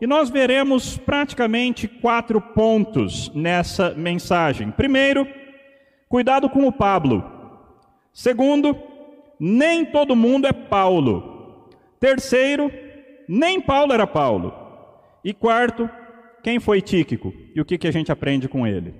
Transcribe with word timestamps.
e 0.00 0.06
nós 0.06 0.30
veremos 0.30 0.96
praticamente 0.96 1.88
quatro 1.88 2.40
pontos 2.40 3.30
nessa 3.34 3.90
mensagem. 3.94 4.70
Primeiro, 4.70 5.26
cuidado 6.08 6.48
com 6.48 6.66
o 6.66 6.72
Pablo. 6.72 7.24
Segundo, 8.12 8.76
nem 9.38 9.84
todo 9.84 10.16
mundo 10.16 10.46
é 10.46 10.52
Paulo. 10.52 11.68
Terceiro, 11.98 12.70
nem 13.28 13.60
Paulo 13.60 13.92
era 13.92 14.06
Paulo. 14.06 14.54
E 15.24 15.34
quarto, 15.34 15.90
quem 16.42 16.60
foi 16.60 16.80
Tíquico 16.80 17.32
e 17.54 17.60
o 17.60 17.64
que, 17.64 17.76
que 17.76 17.88
a 17.88 17.92
gente 17.92 18.12
aprende 18.12 18.48
com 18.48 18.66
ele. 18.66 18.94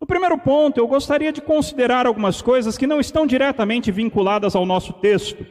No 0.00 0.06
primeiro 0.06 0.38
ponto, 0.38 0.78
eu 0.78 0.86
gostaria 0.86 1.32
de 1.32 1.40
considerar 1.40 2.06
algumas 2.06 2.42
coisas 2.42 2.76
que 2.76 2.86
não 2.86 3.00
estão 3.00 3.26
diretamente 3.26 3.90
vinculadas 3.90 4.54
ao 4.54 4.66
nosso 4.66 4.92
texto, 4.92 5.46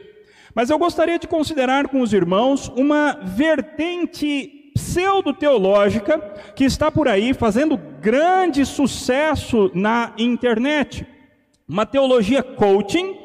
mas 0.54 0.70
eu 0.70 0.78
gostaria 0.78 1.18
de 1.18 1.26
considerar 1.26 1.88
com 1.88 2.00
os 2.00 2.12
irmãos 2.12 2.68
uma 2.76 3.18
vertente 3.22 4.70
pseudo-teológica 4.74 6.18
que 6.54 6.64
está 6.64 6.90
por 6.90 7.08
aí 7.08 7.32
fazendo 7.34 7.76
grande 7.76 8.64
sucesso 8.64 9.70
na 9.74 10.12
internet. 10.18 11.06
Uma 11.68 11.86
teologia 11.86 12.42
coaching, 12.42 13.16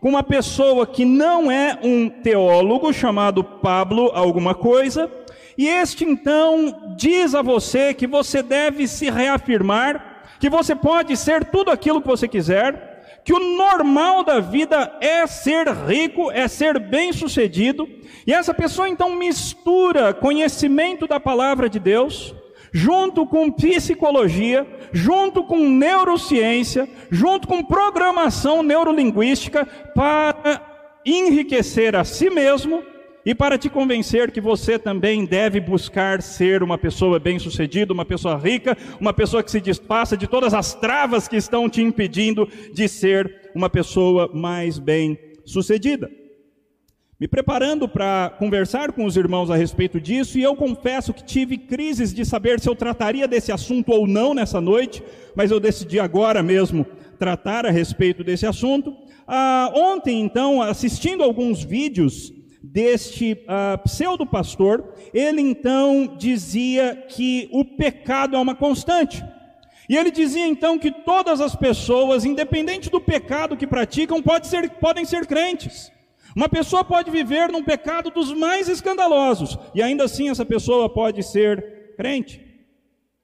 com 0.00 0.08
uma 0.08 0.22
pessoa 0.22 0.86
que 0.86 1.04
não 1.04 1.50
é 1.50 1.78
um 1.82 2.08
teólogo, 2.08 2.92
chamado 2.92 3.42
Pablo 3.42 4.10
alguma 4.14 4.54
coisa, 4.54 5.10
e 5.56 5.66
este 5.66 6.04
então 6.04 6.94
diz 6.96 7.34
a 7.34 7.42
você 7.42 7.92
que 7.92 8.06
você 8.06 8.42
deve 8.42 8.86
se 8.86 9.10
reafirmar, 9.10 10.22
que 10.38 10.48
você 10.48 10.74
pode 10.74 11.16
ser 11.16 11.44
tudo 11.46 11.72
aquilo 11.72 12.00
que 12.00 12.06
você 12.06 12.28
quiser, 12.28 12.87
que 13.28 13.32
o 13.34 13.56
normal 13.58 14.24
da 14.24 14.40
vida 14.40 14.90
é 15.02 15.26
ser 15.26 15.68
rico, 15.86 16.30
é 16.32 16.48
ser 16.48 16.78
bem-sucedido, 16.78 17.86
e 18.26 18.32
essa 18.32 18.54
pessoa 18.54 18.88
então 18.88 19.16
mistura 19.16 20.14
conhecimento 20.14 21.06
da 21.06 21.20
palavra 21.20 21.68
de 21.68 21.78
Deus, 21.78 22.34
junto 22.72 23.26
com 23.26 23.52
psicologia, 23.52 24.66
junto 24.94 25.44
com 25.44 25.58
neurociência, 25.58 26.88
junto 27.10 27.46
com 27.46 27.62
programação 27.62 28.62
neurolinguística, 28.62 29.66
para 29.94 30.62
enriquecer 31.04 31.94
a 31.96 32.04
si 32.04 32.30
mesmo 32.30 32.82
e 33.28 33.34
para 33.34 33.58
te 33.58 33.68
convencer 33.68 34.30
que 34.30 34.40
você 34.40 34.78
também 34.78 35.26
deve 35.26 35.60
buscar 35.60 36.22
ser 36.22 36.62
uma 36.62 36.78
pessoa 36.78 37.18
bem-sucedida, 37.18 37.92
uma 37.92 38.06
pessoa 38.06 38.38
rica, 38.38 38.74
uma 38.98 39.12
pessoa 39.12 39.42
que 39.42 39.50
se 39.50 39.60
despaça 39.60 40.16
de 40.16 40.26
todas 40.26 40.54
as 40.54 40.72
travas 40.72 41.28
que 41.28 41.36
estão 41.36 41.68
te 41.68 41.82
impedindo 41.82 42.48
de 42.72 42.88
ser 42.88 43.50
uma 43.54 43.68
pessoa 43.68 44.30
mais 44.32 44.78
bem-sucedida. 44.78 46.10
Me 47.20 47.28
preparando 47.28 47.86
para 47.86 48.34
conversar 48.38 48.92
com 48.92 49.04
os 49.04 49.14
irmãos 49.14 49.50
a 49.50 49.56
respeito 49.56 50.00
disso, 50.00 50.38
e 50.38 50.42
eu 50.42 50.56
confesso 50.56 51.12
que 51.12 51.22
tive 51.22 51.58
crises 51.58 52.14
de 52.14 52.24
saber 52.24 52.58
se 52.58 52.66
eu 52.70 52.74
trataria 52.74 53.28
desse 53.28 53.52
assunto 53.52 53.92
ou 53.92 54.06
não 54.06 54.32
nessa 54.32 54.58
noite, 54.58 55.02
mas 55.36 55.50
eu 55.50 55.60
decidi 55.60 56.00
agora 56.00 56.42
mesmo 56.42 56.86
tratar 57.18 57.66
a 57.66 57.70
respeito 57.70 58.24
desse 58.24 58.46
assunto. 58.46 58.96
Ah, 59.26 59.70
ontem, 59.74 60.18
então, 60.18 60.62
assistindo 60.62 61.22
alguns 61.22 61.62
vídeos 61.62 62.37
deste 62.72 63.32
uh, 63.32 63.78
pseudo-pastor, 63.82 64.92
ele 65.12 65.40
então 65.40 66.14
dizia 66.18 66.94
que 67.08 67.48
o 67.52 67.64
pecado 67.64 68.36
é 68.36 68.38
uma 68.38 68.54
constante. 68.54 69.24
E 69.88 69.96
ele 69.96 70.10
dizia 70.10 70.46
então 70.46 70.78
que 70.78 70.90
todas 70.90 71.40
as 71.40 71.56
pessoas, 71.56 72.24
independente 72.24 72.90
do 72.90 73.00
pecado 73.00 73.56
que 73.56 73.66
praticam, 73.66 74.22
pode 74.22 74.46
ser, 74.46 74.68
podem 74.72 75.04
ser 75.04 75.26
crentes. 75.26 75.90
Uma 76.36 76.48
pessoa 76.48 76.84
pode 76.84 77.10
viver 77.10 77.50
num 77.50 77.64
pecado 77.64 78.10
dos 78.10 78.32
mais 78.32 78.68
escandalosos, 78.68 79.58
e 79.74 79.82
ainda 79.82 80.04
assim 80.04 80.28
essa 80.28 80.44
pessoa 80.44 80.88
pode 80.88 81.22
ser 81.22 81.94
crente. 81.96 82.44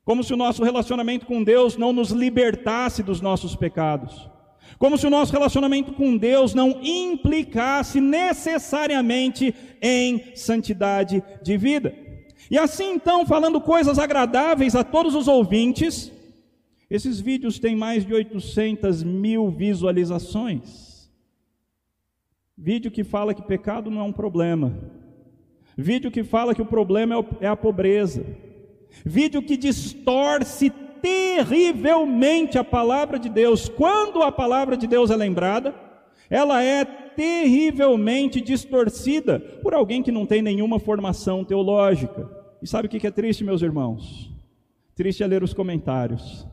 Como 0.04 0.24
se 0.24 0.32
o 0.32 0.38
nosso 0.38 0.64
relacionamento 0.64 1.26
com 1.26 1.44
Deus 1.44 1.76
não 1.76 1.92
nos 1.92 2.10
libertasse 2.10 3.02
dos 3.02 3.20
nossos 3.20 3.54
pecados. 3.54 4.28
Como 4.78 4.98
se 4.98 5.06
o 5.06 5.10
nosso 5.10 5.32
relacionamento 5.32 5.92
com 5.92 6.16
Deus 6.16 6.54
não 6.54 6.80
implicasse 6.82 8.00
necessariamente 8.00 9.54
em 9.80 10.34
santidade 10.34 11.22
de 11.42 11.56
vida. 11.56 11.94
E 12.50 12.58
assim 12.58 12.92
então, 12.92 13.24
falando 13.24 13.60
coisas 13.60 13.98
agradáveis 13.98 14.74
a 14.74 14.84
todos 14.84 15.14
os 15.14 15.28
ouvintes, 15.28 16.12
esses 16.90 17.20
vídeos 17.20 17.58
têm 17.58 17.74
mais 17.74 18.04
de 18.04 18.12
800 18.12 19.02
mil 19.02 19.50
visualizações. 19.50 21.10
Vídeo 22.56 22.90
que 22.90 23.02
fala 23.02 23.34
que 23.34 23.42
pecado 23.42 23.90
não 23.90 24.00
é 24.00 24.04
um 24.04 24.12
problema. 24.12 24.72
Vídeo 25.76 26.10
que 26.10 26.22
fala 26.22 26.54
que 26.54 26.62
o 26.62 26.66
problema 26.66 27.16
é, 27.16 27.46
é 27.46 27.48
a 27.48 27.56
pobreza. 27.56 28.24
Vídeo 29.04 29.42
que 29.42 29.56
distorce 29.56 30.70
terrivelmente 31.04 32.56
a 32.56 32.64
palavra 32.64 33.18
de 33.18 33.28
Deus. 33.28 33.68
Quando 33.68 34.22
a 34.22 34.32
palavra 34.32 34.74
de 34.74 34.86
Deus 34.86 35.10
é 35.10 35.16
lembrada, 35.16 35.74
ela 36.30 36.62
é 36.62 36.82
terrivelmente 36.82 38.40
distorcida 38.40 39.38
por 39.38 39.74
alguém 39.74 40.02
que 40.02 40.10
não 40.10 40.24
tem 40.24 40.40
nenhuma 40.40 40.80
formação 40.80 41.44
teológica. 41.44 42.26
E 42.62 42.66
sabe 42.66 42.86
o 42.86 42.90
que 42.90 43.06
é 43.06 43.10
triste, 43.10 43.44
meus 43.44 43.60
irmãos? 43.60 44.32
Triste 44.96 45.22
é 45.22 45.26
ler 45.26 45.42
os 45.42 45.52
comentários. 45.52 46.46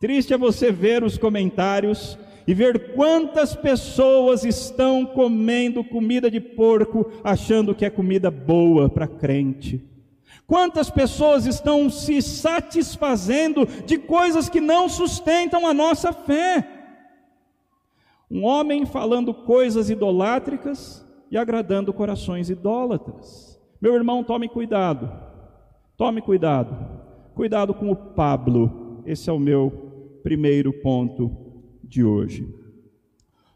Triste 0.00 0.34
é 0.34 0.36
você 0.36 0.72
ver 0.72 1.04
os 1.04 1.16
comentários 1.16 2.18
e 2.44 2.52
ver 2.52 2.92
quantas 2.92 3.54
pessoas 3.54 4.44
estão 4.44 5.06
comendo 5.06 5.84
comida 5.84 6.28
de 6.28 6.40
porco, 6.40 7.08
achando 7.22 7.72
que 7.72 7.84
é 7.84 7.90
comida 7.90 8.32
boa 8.32 8.88
para 8.88 9.06
crente. 9.06 9.91
Quantas 10.52 10.90
pessoas 10.90 11.46
estão 11.46 11.88
se 11.88 12.20
satisfazendo 12.20 13.64
de 13.86 13.96
coisas 13.96 14.50
que 14.50 14.60
não 14.60 14.86
sustentam 14.86 15.66
a 15.66 15.72
nossa 15.72 16.12
fé? 16.12 16.68
Um 18.30 18.44
homem 18.44 18.84
falando 18.84 19.32
coisas 19.32 19.88
idolátricas 19.88 21.08
e 21.30 21.38
agradando 21.38 21.90
corações 21.90 22.50
idólatras. 22.50 23.58
Meu 23.80 23.94
irmão, 23.94 24.22
tome 24.22 24.46
cuidado. 24.46 25.10
Tome 25.96 26.20
cuidado. 26.20 26.76
Cuidado 27.34 27.72
com 27.72 27.90
o 27.90 27.96
Pablo. 27.96 29.02
Esse 29.06 29.30
é 29.30 29.32
o 29.32 29.38
meu 29.38 30.20
primeiro 30.22 30.70
ponto 30.82 31.34
de 31.82 32.04
hoje. 32.04 32.44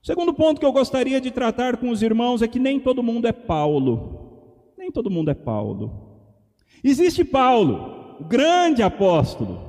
O 0.02 0.06
segundo 0.06 0.32
ponto 0.32 0.58
que 0.58 0.64
eu 0.64 0.72
gostaria 0.72 1.20
de 1.20 1.30
tratar 1.30 1.76
com 1.76 1.90
os 1.90 2.00
irmãos 2.00 2.40
é 2.40 2.48
que 2.48 2.58
nem 2.58 2.80
todo 2.80 3.02
mundo 3.02 3.28
é 3.28 3.32
Paulo. 3.32 4.72
Nem 4.78 4.90
todo 4.90 5.10
mundo 5.10 5.30
é 5.30 5.34
Paulo. 5.34 6.05
Existe 6.88 7.24
Paulo, 7.24 8.16
o 8.20 8.24
grande 8.24 8.82
apóstolo. 8.82 9.60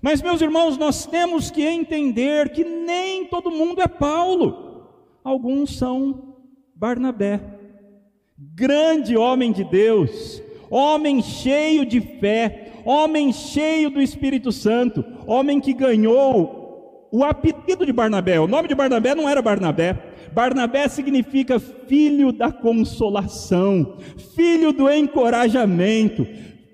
Mas, 0.00 0.22
meus 0.22 0.40
irmãos, 0.40 0.78
nós 0.78 1.04
temos 1.04 1.50
que 1.50 1.62
entender 1.62 2.50
que 2.50 2.64
nem 2.64 3.26
todo 3.26 3.50
mundo 3.50 3.80
é 3.80 3.88
Paulo. 3.88 4.86
Alguns 5.24 5.76
são 5.76 6.36
Barnabé, 6.72 7.40
grande 8.38 9.16
homem 9.16 9.50
de 9.50 9.64
Deus, 9.64 10.40
homem 10.70 11.20
cheio 11.20 11.84
de 11.84 12.00
fé, 12.00 12.74
homem 12.84 13.32
cheio 13.32 13.90
do 13.90 14.00
Espírito 14.00 14.52
Santo, 14.52 15.04
homem 15.26 15.58
que 15.58 15.72
ganhou 15.72 16.55
o 17.10 17.24
apelido 17.24 17.84
de 17.84 17.92
Barnabé. 17.92 18.38
O 18.40 18.46
nome 18.46 18.68
de 18.68 18.74
Barnabé 18.74 19.14
não 19.14 19.28
era 19.28 19.42
Barnabé. 19.42 19.96
Barnabé 20.32 20.88
significa 20.88 21.58
filho 21.58 22.32
da 22.32 22.52
consolação, 22.52 23.96
filho 24.34 24.72
do 24.72 24.90
encorajamento, 24.90 26.26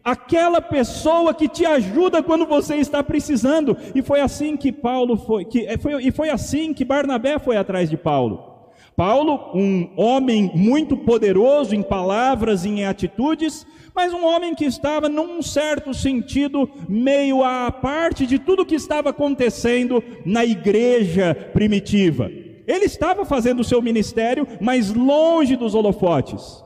aquela 0.02 0.60
pessoa 0.60 1.32
que 1.32 1.48
te 1.48 1.64
ajuda 1.64 2.22
quando 2.22 2.44
você 2.46 2.76
está 2.76 3.02
precisando. 3.02 3.76
E 3.94 4.02
foi 4.02 4.20
assim 4.20 4.56
que 4.56 4.72
Paulo 4.72 5.16
foi, 5.16 5.44
que 5.44 5.66
é, 5.66 5.78
foi, 5.78 6.04
e 6.04 6.10
foi 6.10 6.28
assim 6.28 6.74
que 6.74 6.84
Barnabé 6.84 7.38
foi 7.38 7.56
atrás 7.56 7.88
de 7.88 7.96
Paulo. 7.96 8.50
Paulo, 8.96 9.52
um 9.54 9.90
homem 9.96 10.50
muito 10.54 10.96
poderoso 10.96 11.74
em 11.74 11.82
palavras 11.82 12.64
e 12.64 12.68
em 12.68 12.84
atitudes, 12.84 13.66
mas 13.94 14.12
um 14.12 14.24
homem 14.24 14.54
que 14.54 14.64
estava, 14.64 15.08
num 15.08 15.42
certo 15.42 15.92
sentido, 15.92 16.68
meio 16.88 17.42
à 17.42 17.70
parte 17.70 18.26
de 18.26 18.38
tudo 18.38 18.66
que 18.66 18.74
estava 18.74 19.10
acontecendo 19.10 20.02
na 20.24 20.44
igreja 20.44 21.34
primitiva. 21.52 22.30
Ele 22.66 22.84
estava 22.84 23.24
fazendo 23.24 23.60
o 23.60 23.64
seu 23.64 23.82
ministério, 23.82 24.46
mas 24.60 24.92
longe 24.92 25.56
dos 25.56 25.74
holofotes. 25.74 26.64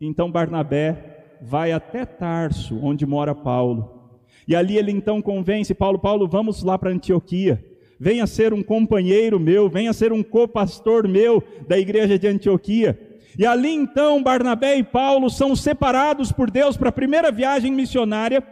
Então 0.00 0.30
Barnabé 0.30 1.36
vai 1.40 1.72
até 1.72 2.04
Tarso, 2.04 2.78
onde 2.82 3.06
mora 3.06 3.34
Paulo. 3.34 4.12
E 4.46 4.56
ali 4.56 4.78
ele 4.78 4.92
então 4.92 5.22
convence 5.22 5.74
Paulo: 5.74 5.98
Paulo, 5.98 6.26
vamos 6.28 6.62
lá 6.62 6.78
para 6.78 6.90
Antioquia. 6.90 7.64
Venha 8.00 8.26
ser 8.26 8.52
um 8.54 8.62
companheiro 8.62 9.40
meu, 9.40 9.68
venha 9.68 9.92
ser 9.92 10.12
um 10.12 10.22
co-pastor 10.22 11.08
meu 11.08 11.42
da 11.66 11.78
igreja 11.78 12.18
de 12.18 12.28
Antioquia. 12.28 12.98
E 13.38 13.46
ali 13.46 13.72
então 13.72 14.20
Barnabé 14.20 14.76
e 14.76 14.82
Paulo 14.82 15.30
são 15.30 15.54
separados 15.54 16.32
por 16.32 16.50
Deus 16.50 16.76
para 16.76 16.88
a 16.88 16.92
primeira 16.92 17.30
viagem 17.30 17.72
missionária 17.72 18.42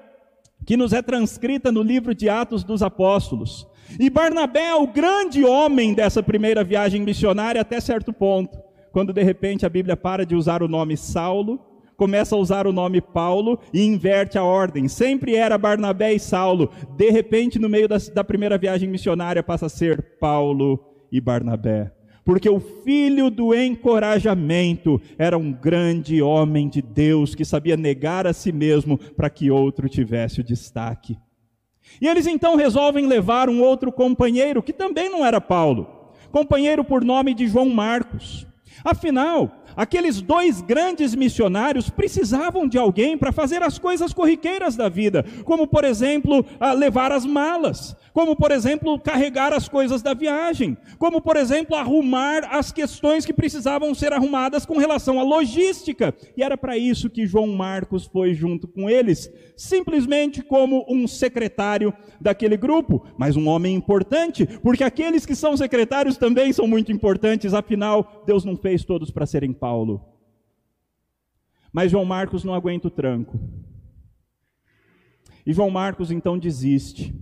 que 0.64 0.76
nos 0.76 0.92
é 0.92 1.02
transcrita 1.02 1.72
no 1.72 1.82
livro 1.82 2.14
de 2.14 2.28
Atos 2.28 2.62
dos 2.62 2.82
Apóstolos. 2.82 3.66
E 3.98 4.08
Barnabé 4.08 4.66
é 4.66 4.74
o 4.74 4.86
grande 4.86 5.44
homem 5.44 5.92
dessa 5.92 6.22
primeira 6.22 6.62
viagem 6.62 7.02
missionária 7.02 7.60
até 7.60 7.80
certo 7.80 8.12
ponto, 8.12 8.58
quando 8.92 9.12
de 9.12 9.22
repente 9.22 9.66
a 9.66 9.68
Bíblia 9.68 9.96
para 9.96 10.24
de 10.24 10.34
usar 10.34 10.62
o 10.62 10.68
nome 10.68 10.96
Saulo, 10.96 11.60
começa 11.96 12.34
a 12.34 12.38
usar 12.38 12.66
o 12.66 12.72
nome 12.72 13.00
Paulo 13.00 13.58
e 13.72 13.82
inverte 13.82 14.38
a 14.38 14.44
ordem. 14.44 14.86
Sempre 14.86 15.34
era 15.34 15.58
Barnabé 15.58 16.12
e 16.12 16.20
Saulo. 16.20 16.70
De 16.96 17.10
repente, 17.10 17.58
no 17.58 17.68
meio 17.68 17.88
da, 17.88 17.96
da 18.12 18.24
primeira 18.24 18.58
viagem 18.58 18.88
missionária, 18.88 19.42
passa 19.42 19.66
a 19.66 19.70
ser 19.70 20.18
Paulo 20.20 20.78
e 21.10 21.20
Barnabé. 21.20 21.95
Porque 22.26 22.50
o 22.50 22.58
filho 22.58 23.30
do 23.30 23.54
encorajamento 23.54 25.00
era 25.16 25.38
um 25.38 25.52
grande 25.52 26.20
homem 26.20 26.68
de 26.68 26.82
Deus 26.82 27.36
que 27.36 27.44
sabia 27.44 27.76
negar 27.76 28.26
a 28.26 28.32
si 28.32 28.50
mesmo 28.50 28.98
para 28.98 29.30
que 29.30 29.48
outro 29.48 29.88
tivesse 29.88 30.40
o 30.40 30.44
destaque. 30.44 31.16
E 32.00 32.08
eles 32.08 32.26
então 32.26 32.56
resolvem 32.56 33.06
levar 33.06 33.48
um 33.48 33.62
outro 33.62 33.92
companheiro, 33.92 34.60
que 34.60 34.72
também 34.72 35.08
não 35.08 35.24
era 35.24 35.40
Paulo, 35.40 36.10
companheiro 36.32 36.82
por 36.82 37.04
nome 37.04 37.32
de 37.32 37.46
João 37.46 37.70
Marcos. 37.70 38.44
Afinal, 38.84 39.62
aqueles 39.76 40.20
dois 40.20 40.60
grandes 40.60 41.14
missionários 41.14 41.88
precisavam 41.88 42.68
de 42.68 42.76
alguém 42.76 43.16
para 43.16 43.32
fazer 43.32 43.62
as 43.62 43.78
coisas 43.78 44.12
corriqueiras 44.12 44.76
da 44.76 44.88
vida, 44.88 45.24
como 45.44 45.66
por 45.66 45.84
exemplo, 45.84 46.44
levar 46.76 47.12
as 47.12 47.24
malas, 47.24 47.96
como 48.16 48.34
por 48.34 48.50
exemplo, 48.50 48.98
carregar 48.98 49.52
as 49.52 49.68
coisas 49.68 50.00
da 50.00 50.14
viagem, 50.14 50.74
como 50.98 51.20
por 51.20 51.36
exemplo, 51.36 51.76
arrumar 51.76 52.48
as 52.50 52.72
questões 52.72 53.26
que 53.26 53.32
precisavam 53.34 53.94
ser 53.94 54.10
arrumadas 54.10 54.64
com 54.64 54.78
relação 54.78 55.20
à 55.20 55.22
logística. 55.22 56.16
E 56.34 56.42
era 56.42 56.56
para 56.56 56.78
isso 56.78 57.10
que 57.10 57.26
João 57.26 57.48
Marcos 57.48 58.06
foi 58.06 58.32
junto 58.32 58.66
com 58.66 58.88
eles, 58.88 59.30
simplesmente 59.54 60.42
como 60.42 60.86
um 60.88 61.06
secretário 61.06 61.92
daquele 62.18 62.56
grupo, 62.56 63.06
mas 63.18 63.36
um 63.36 63.48
homem 63.48 63.74
importante, 63.74 64.46
porque 64.62 64.82
aqueles 64.82 65.26
que 65.26 65.34
são 65.34 65.54
secretários 65.54 66.16
também 66.16 66.54
são 66.54 66.66
muito 66.66 66.90
importantes, 66.90 67.52
afinal, 67.52 68.24
Deus 68.26 68.46
não 68.46 68.56
fez 68.56 68.82
todos 68.82 69.10
para 69.10 69.26
serem 69.26 69.52
Paulo. 69.52 70.02
Mas 71.70 71.90
João 71.90 72.06
Marcos 72.06 72.44
não 72.44 72.54
aguenta 72.54 72.88
o 72.88 72.90
tranco. 72.90 73.38
E 75.44 75.52
João 75.52 75.68
Marcos 75.68 76.10
então 76.10 76.38
desiste. 76.38 77.14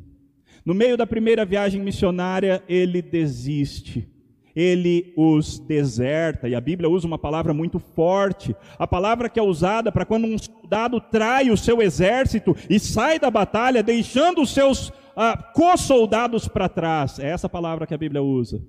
No 0.65 0.73
meio 0.75 0.97
da 0.97 1.07
primeira 1.07 1.45
viagem 1.45 1.81
missionária, 1.81 2.63
ele 2.69 3.03
desiste. 3.03 4.09
Ele 4.57 5.13
os 5.17 5.59
deserta, 5.59 6.49
e 6.49 6.55
a 6.55 6.61
Bíblia 6.61 6.89
usa 6.89 7.09
uma 7.09 7.19
palavra 7.19 7.53
muito 7.53 7.81
forte, 7.81 8.55
a 8.79 8.87
palavra 8.87 9.29
que 9.29 9.41
é 9.41 9.43
usada 9.43 9.91
para 9.91 10.07
quando 10.07 10.29
um 10.29 10.39
soldado 10.39 11.01
trai 11.01 11.51
o 11.51 11.57
seu 11.57 11.83
exército 11.83 12.55
e 12.71 12.79
sai 12.79 13.19
da 13.19 13.33
batalha, 13.33 13.83
deixando 13.83 14.41
os 14.41 14.55
seus 14.55 14.93
ah, 15.17 15.37
co-soldados 15.37 16.47
para 16.47 16.69
trás. 16.69 17.19
É 17.19 17.31
essa 17.31 17.49
palavra 17.49 17.85
que 17.85 17.95
a 17.95 17.99
Bíblia 17.99 18.23
usa. 18.23 18.63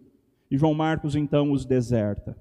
E 0.49 0.57
João 0.57 0.73
Marcos 0.73 1.15
então 1.15 1.51
os 1.51 1.65
deserta. 1.65 2.35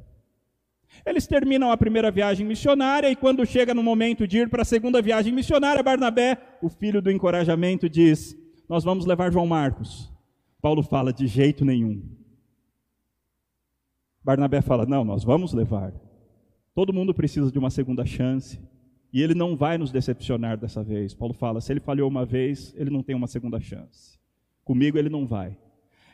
Eles 1.05 1.27
terminam 1.27 1.71
a 1.71 1.77
primeira 1.77 2.11
viagem 2.11 2.47
missionária 2.47 3.11
e 3.11 3.17
quando 3.17 3.45
chega 3.45 3.75
no 3.75 3.83
momento 3.83 4.27
de 4.27 4.39
ir 4.39 4.49
para 4.49 4.62
a 4.62 4.65
segunda 4.65 5.03
viagem 5.03 5.35
missionária, 5.35 5.83
Barnabé, 5.83 6.39
o 6.62 6.71
filho 6.71 7.03
do 7.03 7.11
encorajamento, 7.11 7.91
diz: 7.91 8.35
Nós 8.69 8.84
vamos 8.84 9.06
levar 9.06 9.32
João 9.32 9.46
Marcos. 9.46 10.12
Paulo 10.61 10.82
fala: 10.82 11.12
De 11.12 11.26
jeito 11.26 11.64
nenhum. 11.64 12.02
Barnabé 14.22 14.62
fala: 14.62 14.87
Não, 14.87 15.05
nós 15.05 15.25
vamos 15.25 15.52
levar. 15.52 15.93
Todo 16.75 16.93
mundo 16.93 17.14
precisa 17.14 17.52
de 17.52 17.58
uma 17.58 17.70
segunda 17.70 18.05
chance. 18.05 18.61
E 19.12 19.22
ele 19.22 19.32
não 19.32 19.55
vai 19.55 19.78
nos 19.78 19.93
decepcionar 19.93 20.58
dessa 20.58 20.82
vez. 20.82 21.14
Paulo 21.14 21.32
fala: 21.32 21.61
se 21.61 21.72
ele 21.72 21.78
falhou 21.78 22.08
uma 22.08 22.26
vez, 22.26 22.75
ele 22.76 22.90
não 22.90 23.00
tem 23.00 23.14
uma 23.14 23.28
segunda 23.28 23.61
chance. 23.61 24.19
Comigo 24.64 24.99
ele 24.99 25.08
não 25.08 25.25
vai. 25.25 25.56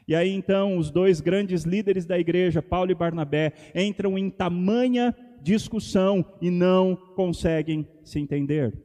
E 0.06 0.14
aí 0.14 0.31
então 0.31 0.76
os 0.76 0.91
dois 0.91 1.20
grandes 1.20 1.62
líderes 1.62 2.05
da 2.05 2.19
igreja, 2.19 2.61
Paulo 2.61 2.91
e 2.91 2.94
Barnabé, 2.94 3.55
entram 3.75 4.19
em 4.19 4.29
tamanha 4.29 5.17
discussão 5.41 6.23
e 6.43 6.50
não 6.50 6.94
conseguem 6.94 7.88
se 8.05 8.19
entender. 8.19 8.76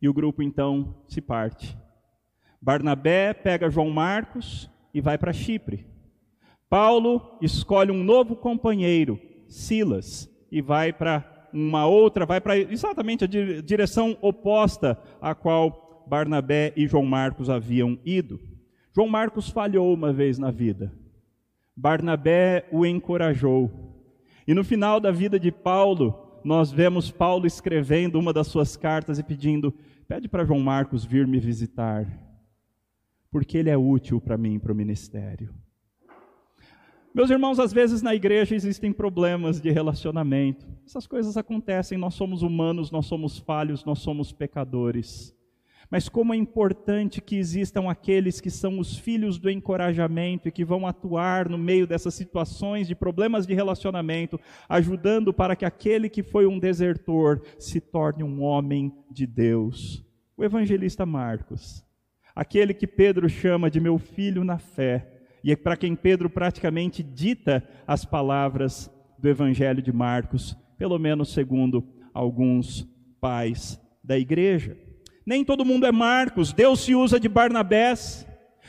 E 0.00 0.08
o 0.08 0.14
grupo 0.14 0.42
então 0.42 0.94
se 1.06 1.20
parte. 1.20 1.76
Barnabé 2.64 3.34
pega 3.34 3.68
João 3.68 3.90
Marcos 3.90 4.70
e 4.94 4.98
vai 4.98 5.18
para 5.18 5.34
Chipre. 5.34 5.86
Paulo 6.66 7.36
escolhe 7.42 7.90
um 7.92 8.02
novo 8.02 8.34
companheiro, 8.34 9.20
Silas, 9.46 10.30
e 10.50 10.62
vai 10.62 10.90
para 10.90 11.50
uma 11.52 11.84
outra, 11.84 12.24
vai 12.24 12.40
para 12.40 12.56
exatamente 12.56 13.24
a 13.24 13.26
direção 13.26 14.16
oposta 14.22 14.98
à 15.20 15.34
qual 15.34 16.06
Barnabé 16.08 16.72
e 16.74 16.86
João 16.86 17.04
Marcos 17.04 17.50
haviam 17.50 17.98
ido. 18.02 18.40
João 18.94 19.08
Marcos 19.08 19.50
falhou 19.50 19.92
uma 19.92 20.10
vez 20.10 20.38
na 20.38 20.50
vida. 20.50 20.90
Barnabé 21.76 22.66
o 22.72 22.86
encorajou. 22.86 23.70
E 24.48 24.54
no 24.54 24.64
final 24.64 24.98
da 24.98 25.10
vida 25.10 25.38
de 25.38 25.52
Paulo, 25.52 26.40
nós 26.42 26.72
vemos 26.72 27.10
Paulo 27.10 27.46
escrevendo 27.46 28.18
uma 28.18 28.32
das 28.32 28.46
suas 28.46 28.74
cartas 28.74 29.18
e 29.18 29.22
pedindo: 29.22 29.74
pede 30.08 30.28
para 30.28 30.46
João 30.46 30.60
Marcos 30.60 31.04
vir 31.04 31.26
me 31.26 31.38
visitar, 31.38 32.23
porque 33.34 33.58
ele 33.58 33.68
é 33.68 33.76
útil 33.76 34.20
para 34.20 34.38
mim, 34.38 34.60
para 34.60 34.70
o 34.70 34.76
ministério. 34.76 35.52
Meus 37.12 37.30
irmãos, 37.30 37.58
às 37.58 37.72
vezes 37.72 38.00
na 38.00 38.14
igreja 38.14 38.54
existem 38.54 38.92
problemas 38.92 39.60
de 39.60 39.72
relacionamento. 39.72 40.64
Essas 40.86 41.04
coisas 41.04 41.36
acontecem, 41.36 41.98
nós 41.98 42.14
somos 42.14 42.42
humanos, 42.42 42.92
nós 42.92 43.06
somos 43.06 43.36
falhos, 43.36 43.84
nós 43.84 43.98
somos 43.98 44.30
pecadores. 44.30 45.34
Mas 45.90 46.08
como 46.08 46.32
é 46.32 46.36
importante 46.36 47.20
que 47.20 47.34
existam 47.34 47.90
aqueles 47.90 48.40
que 48.40 48.50
são 48.52 48.78
os 48.78 48.96
filhos 48.96 49.36
do 49.36 49.50
encorajamento 49.50 50.46
e 50.46 50.52
que 50.52 50.64
vão 50.64 50.86
atuar 50.86 51.48
no 51.48 51.58
meio 51.58 51.88
dessas 51.88 52.14
situações 52.14 52.86
de 52.86 52.94
problemas 52.94 53.48
de 53.48 53.52
relacionamento, 53.52 54.38
ajudando 54.68 55.34
para 55.34 55.56
que 55.56 55.64
aquele 55.64 56.08
que 56.08 56.22
foi 56.22 56.46
um 56.46 56.60
desertor 56.60 57.42
se 57.58 57.80
torne 57.80 58.22
um 58.22 58.44
homem 58.44 58.94
de 59.10 59.26
Deus. 59.26 60.04
O 60.36 60.44
evangelista 60.44 61.04
Marcos, 61.04 61.83
aquele 62.34 62.74
que 62.74 62.86
Pedro 62.86 63.28
chama 63.28 63.70
de 63.70 63.80
meu 63.80 63.98
filho 63.98 64.44
na 64.44 64.58
fé, 64.58 65.06
e 65.42 65.52
é 65.52 65.56
para 65.56 65.76
quem 65.76 65.94
Pedro 65.94 66.30
praticamente 66.30 67.02
dita 67.02 67.62
as 67.86 68.04
palavras 68.04 68.90
do 69.18 69.28
evangelho 69.28 69.82
de 69.82 69.92
Marcos, 69.92 70.56
pelo 70.76 70.98
menos 70.98 71.32
segundo 71.32 71.86
alguns 72.12 72.88
pais 73.20 73.80
da 74.02 74.18
igreja. 74.18 74.76
Nem 75.26 75.44
todo 75.44 75.64
mundo 75.64 75.86
é 75.86 75.92
Marcos, 75.92 76.52
Deus 76.52 76.80
se 76.80 76.94
usa 76.94 77.18
de 77.18 77.28
Barnabés. 77.28 78.26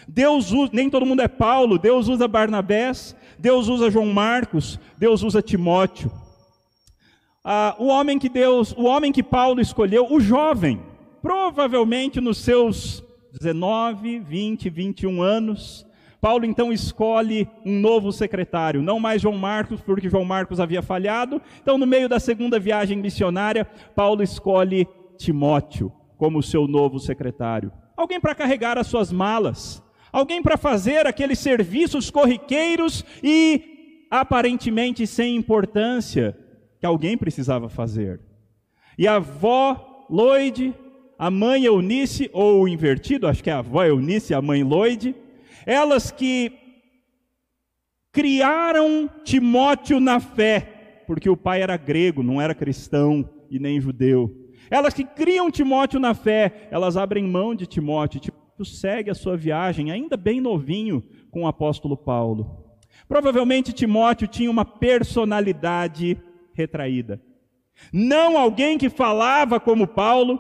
Deus 0.08 0.52
usa, 0.52 0.72
nem 0.74 0.90
todo 0.90 1.06
mundo 1.06 1.22
é 1.22 1.28
Paulo, 1.28 1.80
Deus 1.80 2.08
usa 2.08 2.28
Barnabés, 2.28 3.16
Deus 3.40 3.68
usa 3.68 3.90
João 3.90 4.14
Marcos, 4.14 4.80
Deus 4.98 5.24
usa 5.24 5.42
Timóteo. 5.42 6.12
Ah, 7.44 7.76
o 7.80 7.88
homem 7.88 8.18
que 8.20 8.30
Deus, 8.30 8.72
o 8.74 8.84
homem 8.84 9.12
que 9.12 9.24
Paulo 9.24 9.62
escolheu, 9.62 10.08
o 10.12 10.20
jovem, 10.20 10.82
provavelmente 11.22 12.22
nos 12.22 12.38
seus 12.38 13.04
19, 13.40 14.20
20, 14.20 14.70
21 14.70 15.22
anos, 15.22 15.86
Paulo 16.22 16.46
então 16.46 16.74
escolhe 16.74 17.48
um 17.66 17.80
novo 17.80 18.12
secretário, 18.12 18.82
não 18.82 19.00
mais 19.00 19.22
João 19.22 19.38
Marcos, 19.38 19.82
porque 19.82 20.10
João 20.10 20.26
Marcos 20.26 20.60
havia 20.60 20.82
falhado. 20.82 21.42
Então, 21.62 21.78
no 21.78 21.86
meio 21.86 22.10
da 22.10 22.20
segunda 22.20 22.60
viagem 22.60 22.98
missionária, 22.98 23.66
Paulo 23.96 24.24
escolhe 24.24 24.88
Timóteo 25.18 25.92
como 26.18 26.42
seu 26.42 26.68
novo 26.68 26.98
secretário. 26.98 27.72
Alguém 27.96 28.20
para 28.20 28.34
carregar 28.34 28.78
as 28.78 28.88
suas 28.88 29.12
malas, 29.12 29.84
alguém 30.12 30.42
para 30.42 30.58
fazer 30.58 31.06
aqueles 31.06 31.38
serviços 31.40 32.10
corriqueiros 32.10 33.06
e 33.22 34.08
aparentemente 34.10 35.06
sem 35.06 35.36
importância 35.36 36.36
que 36.80 36.86
alguém 36.86 37.18
precisava 37.18 37.70
fazer. 37.70 38.20
E 38.98 39.08
a 39.08 39.16
avó 39.16 40.06
Lloyd, 40.10 40.74
a 41.18 41.32
mãe 41.32 41.66
Eunice, 41.66 42.30
ou 42.34 42.68
invertido, 42.68 43.28
acho 43.28 43.44
que 43.44 43.50
é 43.50 43.54
a 43.54 43.60
avó 43.60 43.84
Eunice 43.84 44.34
a 44.34 44.42
mãe 44.42 44.64
Lloyd, 44.64 45.16
elas 45.66 46.12
que 46.12 46.52
criaram 48.12 49.10
Timóteo 49.24 50.00
na 50.00 50.20
fé, 50.20 51.04
porque 51.08 51.30
o 51.30 51.38
pai 51.38 51.62
era 51.62 51.78
grego, 51.78 52.24
não 52.24 52.42
era 52.42 52.56
cristão 52.56 53.30
e 53.50 53.60
nem 53.60 53.80
judeu. 53.80 54.34
Elas 54.70 54.94
que 54.94 55.04
criam 55.04 55.52
Timóteo 55.52 56.00
na 56.00 56.14
fé, 56.14 56.68
elas 56.72 56.98
abrem 56.98 57.24
mão 57.24 57.54
de 57.54 57.68
Timóteo. 57.68 58.20
Timóteo 58.20 58.66
segue 58.66 59.12
a 59.12 59.16
sua 59.16 59.38
viagem, 59.38 59.92
ainda 59.92 60.18
bem 60.18 60.42
novinho, 60.42 61.04
com 61.30 61.44
o 61.44 61.48
apóstolo 61.48 61.96
Paulo. 61.98 62.64
Provavelmente 63.08 63.74
Timóteo 63.74 64.28
tinha 64.28 64.50
uma 64.50 64.66
personalidade 64.66 66.18
retraída. 66.54 67.22
Não 67.92 68.38
alguém 68.38 68.78
que 68.78 68.90
falava 68.90 69.60
como 69.60 69.86
Paulo, 69.86 70.40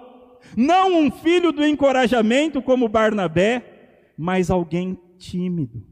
não 0.55 0.99
um 0.99 1.11
filho 1.11 1.51
do 1.51 1.65
encorajamento 1.65 2.61
como 2.61 2.89
Barnabé, 2.89 3.63
mas 4.17 4.49
alguém 4.49 4.97
tímido. 5.17 5.83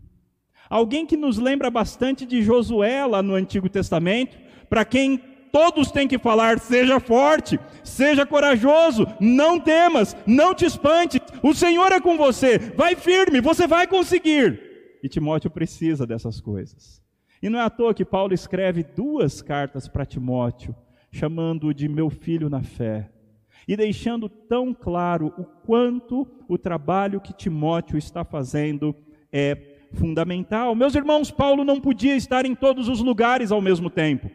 Alguém 0.69 1.05
que 1.05 1.17
nos 1.17 1.37
lembra 1.37 1.69
bastante 1.69 2.25
de 2.25 2.41
Josué 2.41 3.05
lá 3.05 3.21
no 3.21 3.35
Antigo 3.35 3.69
Testamento, 3.69 4.37
para 4.69 4.83
quem 4.83 5.17
todos 5.51 5.91
têm 5.91 6.07
que 6.07 6.17
falar: 6.17 6.59
seja 6.59 6.99
forte, 6.99 7.59
seja 7.83 8.25
corajoso, 8.25 9.05
não 9.19 9.59
temas, 9.59 10.15
não 10.25 10.53
te 10.53 10.65
espantes, 10.65 11.21
o 11.43 11.53
Senhor 11.53 11.91
é 11.91 11.99
com 11.99 12.17
você, 12.17 12.57
vai 12.57 12.95
firme, 12.95 13.39
você 13.41 13.67
vai 13.67 13.85
conseguir. 13.85 14.59
E 15.03 15.09
Timóteo 15.09 15.51
precisa 15.51 16.07
dessas 16.07 16.39
coisas. 16.39 17.01
E 17.41 17.49
não 17.49 17.59
é 17.59 17.63
à 17.63 17.69
toa 17.69 17.93
que 17.93 18.05
Paulo 18.05 18.33
escreve 18.33 18.83
duas 18.83 19.41
cartas 19.41 19.87
para 19.87 20.05
Timóteo, 20.05 20.73
chamando-o 21.11 21.73
de 21.73 21.89
meu 21.89 22.09
filho 22.09 22.49
na 22.49 22.63
fé 22.63 23.12
e 23.67 23.75
deixando 23.75 24.27
tão 24.27 24.73
claro 24.73 25.33
o 25.37 25.43
quanto 25.43 26.27
o 26.47 26.57
trabalho 26.57 27.21
que 27.21 27.33
Timóteo 27.33 27.97
está 27.97 28.23
fazendo 28.23 28.95
é 29.31 29.57
fundamental. 29.93 30.75
Meus 30.75 30.95
irmãos, 30.95 31.31
Paulo 31.31 31.63
não 31.63 31.79
podia 31.79 32.15
estar 32.15 32.45
em 32.45 32.55
todos 32.55 32.87
os 32.87 32.99
lugares 32.99 33.51
ao 33.51 33.61
mesmo 33.61 33.89
tempo. 33.89 34.29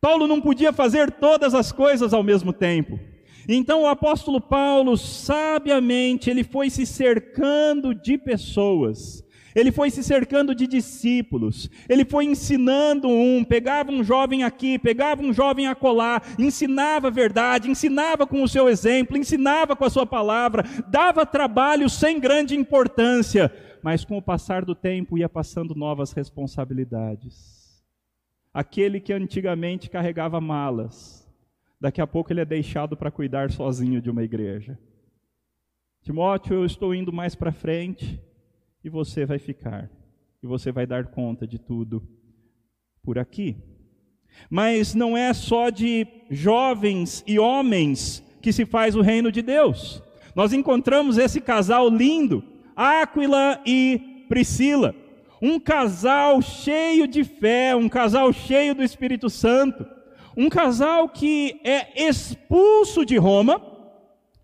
Paulo 0.00 0.26
não 0.26 0.40
podia 0.40 0.72
fazer 0.72 1.10
todas 1.10 1.54
as 1.54 1.72
coisas 1.72 2.12
ao 2.12 2.22
mesmo 2.22 2.52
tempo. 2.52 2.98
Então 3.48 3.82
o 3.82 3.86
apóstolo 3.86 4.40
Paulo, 4.40 4.96
sabiamente, 4.96 6.28
ele 6.28 6.42
foi 6.42 6.68
se 6.68 6.84
cercando 6.84 7.94
de 7.94 8.18
pessoas 8.18 9.25
ele 9.56 9.72
foi 9.72 9.88
se 9.88 10.04
cercando 10.04 10.54
de 10.54 10.66
discípulos, 10.66 11.70
ele 11.88 12.04
foi 12.04 12.26
ensinando 12.26 13.08
um, 13.08 13.42
pegava 13.42 13.90
um 13.90 14.04
jovem 14.04 14.44
aqui, 14.44 14.78
pegava 14.78 15.22
um 15.22 15.32
jovem 15.32 15.66
acolá, 15.66 16.20
ensinava 16.38 17.08
a 17.08 17.10
verdade, 17.10 17.70
ensinava 17.70 18.26
com 18.26 18.42
o 18.42 18.48
seu 18.48 18.68
exemplo, 18.68 19.16
ensinava 19.16 19.74
com 19.74 19.82
a 19.82 19.88
sua 19.88 20.04
palavra, 20.04 20.62
dava 20.88 21.24
trabalho 21.24 21.88
sem 21.88 22.20
grande 22.20 22.54
importância, 22.54 23.50
mas 23.82 24.04
com 24.04 24.18
o 24.18 24.22
passar 24.22 24.62
do 24.62 24.74
tempo 24.74 25.16
ia 25.16 25.28
passando 25.28 25.74
novas 25.74 26.12
responsabilidades. 26.12 27.82
Aquele 28.52 29.00
que 29.00 29.12
antigamente 29.14 29.88
carregava 29.88 30.38
malas, 30.38 31.26
daqui 31.80 32.02
a 32.02 32.06
pouco 32.06 32.30
ele 32.30 32.42
é 32.42 32.44
deixado 32.44 32.94
para 32.94 33.10
cuidar 33.10 33.50
sozinho 33.50 34.02
de 34.02 34.10
uma 34.10 34.22
igreja. 34.22 34.78
Timóteo, 36.02 36.56
eu 36.56 36.66
estou 36.66 36.94
indo 36.94 37.10
mais 37.10 37.34
para 37.34 37.50
frente, 37.50 38.20
e 38.86 38.88
você 38.88 39.26
vai 39.26 39.40
ficar. 39.40 39.90
E 40.40 40.46
você 40.46 40.70
vai 40.70 40.86
dar 40.86 41.06
conta 41.06 41.44
de 41.44 41.58
tudo 41.58 42.08
por 43.02 43.18
aqui. 43.18 43.56
Mas 44.48 44.94
não 44.94 45.16
é 45.16 45.34
só 45.34 45.70
de 45.70 46.06
jovens 46.30 47.24
e 47.26 47.36
homens 47.36 48.22
que 48.40 48.52
se 48.52 48.64
faz 48.64 48.94
o 48.94 49.00
reino 49.00 49.32
de 49.32 49.42
Deus. 49.42 50.00
Nós 50.36 50.52
encontramos 50.52 51.18
esse 51.18 51.40
casal 51.40 51.88
lindo, 51.88 52.44
Áquila 52.76 53.60
e 53.66 54.24
Priscila. 54.28 54.94
Um 55.42 55.58
casal 55.58 56.40
cheio 56.40 57.08
de 57.08 57.24
fé, 57.24 57.74
um 57.74 57.88
casal 57.88 58.32
cheio 58.32 58.72
do 58.72 58.84
Espírito 58.84 59.28
Santo. 59.28 59.84
Um 60.36 60.48
casal 60.48 61.08
que 61.08 61.60
é 61.64 62.06
expulso 62.08 63.04
de 63.04 63.16
Roma 63.16 63.60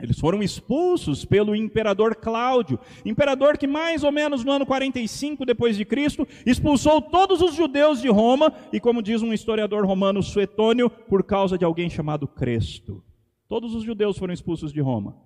eles 0.02 0.18
foram 0.18 0.42
expulsos 0.42 1.24
pelo 1.24 1.54
imperador 1.54 2.16
Cláudio, 2.16 2.76
imperador 3.04 3.56
que 3.56 3.68
mais 3.68 4.02
ou 4.02 4.10
menos 4.10 4.44
no 4.44 4.50
ano 4.50 4.66
45 4.66 5.46
depois 5.46 5.76
de 5.76 5.84
Cristo 5.84 6.26
expulsou 6.44 7.00
todos 7.00 7.40
os 7.40 7.54
judeus 7.54 8.02
de 8.02 8.08
Roma 8.08 8.52
e 8.72 8.80
como 8.80 9.00
diz 9.00 9.22
um 9.22 9.32
historiador 9.32 9.86
romano 9.86 10.20
Suetônio, 10.20 10.90
por 10.90 11.22
causa 11.22 11.56
de 11.56 11.64
alguém 11.64 11.88
chamado 11.88 12.26
Cresto. 12.26 13.02
Todos 13.48 13.76
os 13.76 13.84
judeus 13.84 14.18
foram 14.18 14.34
expulsos 14.34 14.72
de 14.72 14.80
Roma. 14.80 15.16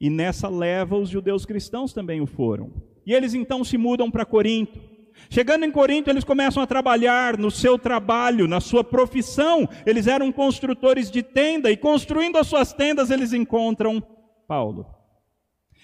E 0.00 0.10
nessa 0.10 0.48
leva 0.48 0.96
os 0.96 1.08
judeus 1.08 1.46
cristãos 1.46 1.92
também 1.92 2.20
o 2.20 2.26
foram. 2.26 2.72
E 3.06 3.14
eles 3.14 3.32
então 3.32 3.62
se 3.62 3.78
mudam 3.78 4.10
para 4.10 4.24
Corinto. 4.24 4.95
Chegando 5.28 5.64
em 5.64 5.70
Corinto, 5.70 6.10
eles 6.10 6.24
começam 6.24 6.62
a 6.62 6.66
trabalhar 6.66 7.36
no 7.36 7.50
seu 7.50 7.78
trabalho, 7.78 8.46
na 8.46 8.60
sua 8.60 8.84
profissão. 8.84 9.68
Eles 9.84 10.06
eram 10.06 10.30
construtores 10.30 11.10
de 11.10 11.22
tenda 11.22 11.70
e 11.70 11.76
construindo 11.76 12.36
as 12.36 12.46
suas 12.46 12.72
tendas, 12.72 13.10
eles 13.10 13.32
encontram 13.32 14.02
Paulo. 14.46 14.86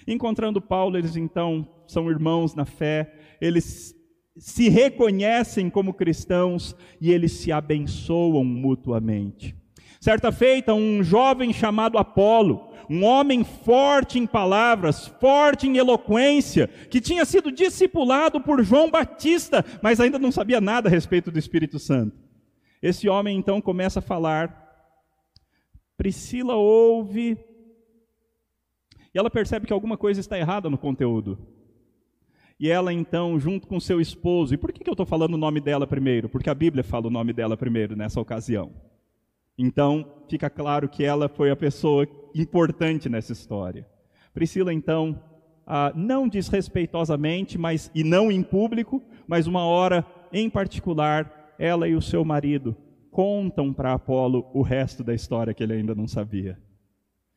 Encontrando 0.07 0.61
Paulo, 0.61 0.97
eles 0.97 1.17
então 1.17 1.69
são 1.87 2.11
irmãos 2.11 2.55
na 2.55 2.65
fé, 2.65 3.12
eles 3.41 3.95
se 4.37 4.69
reconhecem 4.69 5.69
como 5.69 5.93
cristãos 5.93 6.75
e 7.01 7.12
eles 7.12 7.33
se 7.33 7.53
abençoam 7.53 8.45
mutuamente. 8.45 9.55
Certa 10.01 10.33
feita, 10.33 10.75
um 10.75 11.03
jovem 11.03 11.53
chamado 11.53 11.99
Apolo, 11.99 12.72
um 12.89 13.05
homem 13.05 13.45
forte 13.45 14.19
em 14.19 14.27
palavras, 14.27 15.07
forte 15.21 15.67
em 15.67 15.77
eloquência, 15.77 16.69
que 16.91 17.01
tinha 17.01 17.25
sido 17.25 17.51
discipulado 17.51 18.41
por 18.41 18.62
João 18.62 18.91
Batista, 18.91 19.65
mas 19.83 20.01
ainda 20.01 20.19
não 20.19 20.33
sabia 20.33 20.61
nada 20.61 20.89
a 20.89 20.91
respeito 20.91 21.31
do 21.31 21.39
Espírito 21.39 21.79
Santo. 21.79 22.17
Esse 22.83 23.09
homem 23.09 23.39
então 23.39 23.61
começa 23.61 24.01
a 24.01 24.03
falar. 24.03 24.61
Priscila 25.97 26.57
ouve 26.57 27.39
e 29.15 29.19
ela 29.19 29.31
percebe 29.31 29.67
que 29.67 29.73
alguma 29.73 29.97
coisa 29.97 30.21
está 30.21 30.39
errada 30.39 30.71
no 30.71 30.79
conteúdo. 30.79 31.39
E 32.59 32.71
ela 32.71 32.93
então, 32.93 33.39
junto 33.39 33.67
com 33.67 33.81
seu 33.81 34.01
esposo, 34.01 34.55
e 34.55 34.57
por 34.57 34.73
que 34.73 34.89
eu 34.89 34.93
estou 34.93 35.05
falando 35.05 35.35
o 35.35 35.39
nome 35.39 35.61
dela 35.61 35.87
primeiro? 35.87 36.29
Porque 36.29 36.49
a 36.49 36.55
Bíblia 36.55 36.85
fala 36.85 37.09
o 37.09 37.11
nome 37.11 37.33
dela 37.33 37.57
primeiro 37.57 37.97
nessa 37.97 38.21
ocasião. 38.21 38.73
Então, 39.59 40.06
fica 40.28 40.49
claro 40.49 40.88
que 40.88 41.04
ela 41.04 41.28
foi 41.28 41.50
a 41.50 41.56
pessoa 41.56 42.06
importante 42.35 43.09
nessa 43.09 43.32
história. 43.32 43.87
Priscila, 44.32 44.73
então, 44.73 45.21
ah, 45.66 45.92
não 45.94 46.28
desrespeitosamente, 46.28 47.59
mas 47.59 47.90
e 47.94 48.02
não 48.02 48.32
em 48.32 48.42
público, 48.42 49.02
mas 49.26 49.47
uma 49.47 49.64
hora 49.64 50.06
em 50.32 50.49
particular, 50.49 51.54
ela 51.59 51.87
e 51.87 51.94
o 51.94 52.02
seu 52.02 52.25
marido 52.25 52.75
contam 53.11 53.73
para 53.73 53.92
Apolo 53.92 54.50
o 54.54 54.62
resto 54.62 55.04
da 55.04 55.14
história 55.14 55.52
que 55.52 55.62
ele 55.62 55.75
ainda 55.75 55.94
não 55.94 56.09
sabia. 56.09 56.59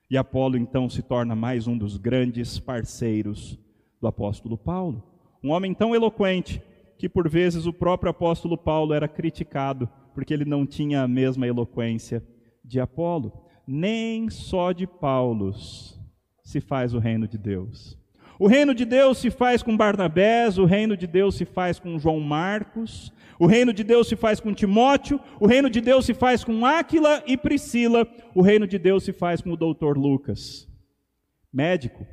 E 0.10 0.18
Apolo 0.18 0.58
então 0.58 0.90
se 0.90 1.02
torna 1.02 1.36
mais 1.36 1.68
um 1.68 1.78
dos 1.78 1.98
grandes 1.98 2.60
parceiros 2.60 3.60
do 4.00 4.08
apóstolo 4.08 4.58
Paulo. 4.58 5.04
Um 5.44 5.52
homem 5.52 5.74
tão 5.74 5.94
eloquente 5.94 6.62
que 6.98 7.10
por 7.10 7.28
vezes 7.28 7.66
o 7.66 7.74
próprio 7.74 8.10
apóstolo 8.10 8.58
Paulo 8.58 8.94
era 8.94 9.08
criticado 9.08 9.90
porque 10.16 10.34
ele 10.34 10.46
não 10.46 10.66
tinha 10.66 11.04
a 11.04 11.08
mesma 11.08 11.46
eloquência 11.46 12.24
de 12.64 12.80
Apolo. 12.80 13.32
Nem 13.68 14.30
só 14.30 14.72
de 14.72 14.88
Paulos 14.88 16.00
se 16.44 16.62
faz 16.62 16.94
o 16.94 17.00
reino 17.00 17.28
de 17.28 17.38
Deus. 17.38 17.98
O 18.40 18.48
reino 18.48 18.74
de 18.74 18.86
Deus 18.86 19.18
se 19.18 19.30
faz 19.30 19.62
com 19.62 19.78
Barnabés, 19.78 20.58
o 20.58 20.66
reino 20.66 20.98
de 20.98 21.08
Deus 21.08 21.36
se 21.36 21.46
faz 21.46 21.80
com 21.80 21.98
João 21.98 22.20
Marcos, 22.20 23.12
o 23.40 23.46
reino 23.46 23.74
de 23.74 23.84
Deus 23.84 24.08
se 24.08 24.16
faz 24.16 24.40
com 24.40 24.54
Timóteo, 24.54 25.20
o 25.40 25.48
reino 25.48 25.70
de 25.70 25.80
Deus 25.80 26.06
se 26.06 26.14
faz 26.14 26.44
com 26.44 26.66
Áquila 26.66 27.24
e 27.26 27.38
Priscila, 27.38 28.08
o 28.34 28.42
reino 28.42 28.68
de 28.68 28.78
Deus 28.78 29.04
se 29.04 29.14
faz 29.14 29.42
com 29.42 29.52
o 29.52 29.58
doutor 29.58 29.98
Lucas. 29.98 30.68
Médico. 31.52 32.06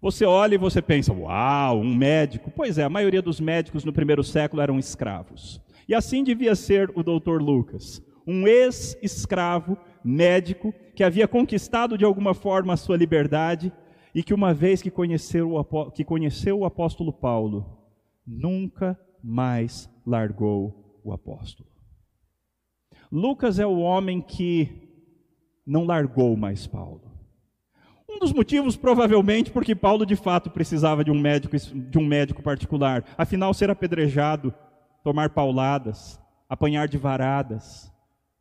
Você 0.00 0.24
olha 0.24 0.54
e 0.54 0.58
você 0.58 0.80
pensa, 0.80 1.12
uau, 1.12 1.80
um 1.80 1.94
médico. 1.94 2.50
Pois 2.54 2.78
é, 2.78 2.84
a 2.84 2.88
maioria 2.88 3.20
dos 3.20 3.40
médicos 3.40 3.84
no 3.84 3.92
primeiro 3.92 4.22
século 4.22 4.62
eram 4.62 4.78
escravos. 4.78 5.60
E 5.88 5.94
assim 5.94 6.22
devia 6.22 6.54
ser 6.54 6.92
o 6.94 7.02
doutor 7.02 7.40
Lucas, 7.40 8.02
um 8.26 8.46
ex-escravo 8.46 9.78
médico 10.04 10.74
que 10.94 11.02
havia 11.02 11.26
conquistado 11.26 11.96
de 11.96 12.04
alguma 12.04 12.34
forma 12.34 12.74
a 12.74 12.76
sua 12.76 12.96
liberdade 12.96 13.72
e 14.14 14.22
que 14.22 14.34
uma 14.34 14.52
vez 14.52 14.82
que 14.82 14.90
conheceu 14.90 15.54
o, 15.54 15.90
que 15.90 16.04
conheceu 16.04 16.58
o 16.58 16.64
apóstolo 16.66 17.12
Paulo, 17.12 17.78
nunca 18.26 18.98
mais 19.24 19.88
largou 20.06 21.00
o 21.02 21.12
apóstolo. 21.12 21.68
Lucas 23.10 23.58
é 23.58 23.66
o 23.66 23.78
homem 23.78 24.20
que 24.20 24.70
não 25.66 25.84
largou 25.84 26.36
mais 26.36 26.66
Paulo. 26.66 27.08
Um 28.06 28.18
dos 28.18 28.32
motivos, 28.32 28.76
provavelmente, 28.76 29.50
porque 29.50 29.74
Paulo 29.74 30.04
de 30.04 30.16
fato 30.16 30.50
precisava 30.50 31.04
de 31.04 31.10
um 31.10 31.18
médico, 31.18 31.56
de 31.56 31.98
um 31.98 32.06
médico 32.06 32.42
particular. 32.42 33.04
Afinal, 33.16 33.54
ser 33.54 33.70
apedrejado 33.70 34.52
tomar 35.02 35.30
pauladas, 35.30 36.20
apanhar 36.48 36.88
de 36.88 36.98
varadas, 36.98 37.92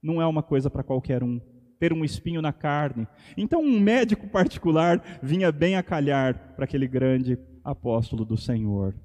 não 0.01 0.21
é 0.21 0.25
uma 0.25 0.43
coisa 0.43 0.69
para 0.69 0.83
qualquer 0.83 1.23
um. 1.23 1.39
Ter 1.79 1.93
um 1.93 2.03
espinho 2.03 2.41
na 2.41 2.51
carne. 2.51 3.07
Então, 3.37 3.61
um 3.61 3.79
médico 3.79 4.27
particular 4.27 5.19
vinha 5.21 5.51
bem 5.51 5.75
a 5.75 5.83
calhar 5.83 6.55
para 6.55 6.65
aquele 6.65 6.87
grande 6.87 7.37
apóstolo 7.63 8.25
do 8.25 8.35
Senhor. 8.35 8.95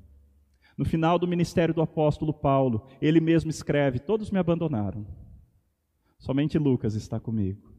No 0.76 0.84
final 0.86 1.18
do 1.18 1.28
ministério 1.28 1.74
do 1.74 1.82
apóstolo 1.82 2.32
Paulo, 2.32 2.86
ele 3.00 3.20
mesmo 3.20 3.50
escreve: 3.50 3.98
Todos 3.98 4.30
me 4.30 4.38
abandonaram, 4.38 5.06
somente 6.18 6.58
Lucas 6.58 6.94
está 6.94 7.20
comigo. 7.20 7.72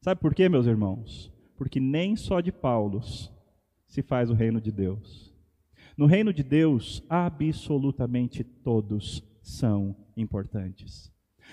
Sabe 0.00 0.20
por 0.20 0.34
quê, 0.34 0.48
meus 0.48 0.66
irmãos? 0.66 1.32
Porque 1.56 1.80
nem 1.80 2.16
só 2.16 2.40
de 2.40 2.52
Paulos 2.52 3.32
se 3.86 4.02
faz 4.02 4.30
o 4.30 4.34
reino 4.34 4.60
de 4.60 4.70
Deus. 4.70 5.27
No 5.98 6.06
reino 6.06 6.32
de 6.32 6.44
Deus, 6.44 7.02
absolutamente 7.10 8.44
todos 8.44 9.20
são 9.42 9.96
importantes. 10.16 11.10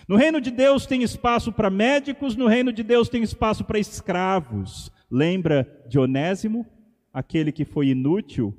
No 0.07 0.15
reino 0.17 0.39
de 0.39 0.51
Deus 0.51 0.85
tem 0.85 1.01
espaço 1.01 1.51
para 1.51 1.71
médicos, 1.71 2.35
no 2.35 2.45
reino 2.45 2.71
de 2.71 2.83
Deus 2.83 3.09
tem 3.09 3.23
espaço 3.23 3.63
para 3.63 3.79
escravos. 3.79 4.91
Lembra 5.09 5.67
de 5.89 5.97
Onésimo, 5.97 6.63
aquele 7.11 7.51
que 7.51 7.65
foi 7.65 7.87
inútil, 7.87 8.55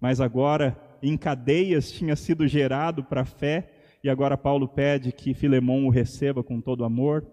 mas 0.00 0.18
agora 0.18 0.80
em 1.02 1.14
cadeias 1.14 1.92
tinha 1.92 2.16
sido 2.16 2.48
gerado 2.48 3.04
para 3.04 3.20
a 3.20 3.26
fé, 3.26 3.70
e 4.02 4.08
agora 4.08 4.38
Paulo 4.38 4.66
pede 4.66 5.12
que 5.12 5.34
Filemão 5.34 5.84
o 5.84 5.90
receba 5.90 6.42
com 6.42 6.58
todo 6.58 6.84
amor. 6.84 7.26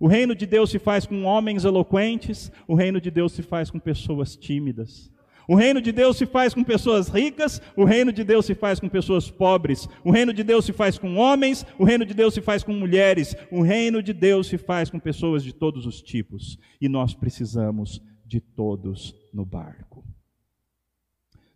O 0.00 0.08
reino 0.08 0.34
de 0.34 0.44
Deus 0.44 0.70
se 0.70 0.80
faz 0.80 1.06
com 1.06 1.22
homens 1.22 1.64
eloquentes, 1.64 2.50
o 2.66 2.74
reino 2.74 3.00
de 3.00 3.12
Deus 3.12 3.30
se 3.30 3.44
faz 3.44 3.70
com 3.70 3.78
pessoas 3.78 4.34
tímidas. 4.34 5.16
O 5.48 5.54
reino 5.54 5.80
de 5.80 5.90
Deus 5.90 6.18
se 6.18 6.26
faz 6.26 6.52
com 6.52 6.62
pessoas 6.62 7.08
ricas, 7.08 7.62
o 7.74 7.82
reino 7.82 8.12
de 8.12 8.22
Deus 8.22 8.44
se 8.44 8.54
faz 8.54 8.78
com 8.78 8.86
pessoas 8.86 9.30
pobres, 9.30 9.88
o 10.04 10.10
reino 10.10 10.30
de 10.34 10.44
Deus 10.44 10.66
se 10.66 10.74
faz 10.74 10.98
com 10.98 11.16
homens, 11.16 11.64
o 11.78 11.84
reino 11.84 12.04
de 12.04 12.12
Deus 12.12 12.34
se 12.34 12.42
faz 12.42 12.62
com 12.62 12.74
mulheres, 12.74 13.34
o 13.50 13.62
reino 13.62 14.02
de 14.02 14.12
Deus 14.12 14.46
se 14.46 14.58
faz 14.58 14.90
com 14.90 15.00
pessoas 15.00 15.42
de 15.42 15.54
todos 15.54 15.86
os 15.86 16.02
tipos, 16.02 16.58
e 16.78 16.86
nós 16.86 17.14
precisamos 17.14 18.02
de 18.26 18.42
todos 18.42 19.16
no 19.32 19.46
barco. 19.46 20.04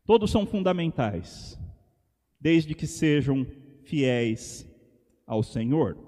Todos 0.06 0.30
são 0.30 0.46
fundamentais, 0.46 1.58
desde 2.40 2.74
que 2.74 2.86
sejam 2.86 3.46
fiéis 3.84 4.66
ao 5.26 5.42
Senhor. 5.42 5.98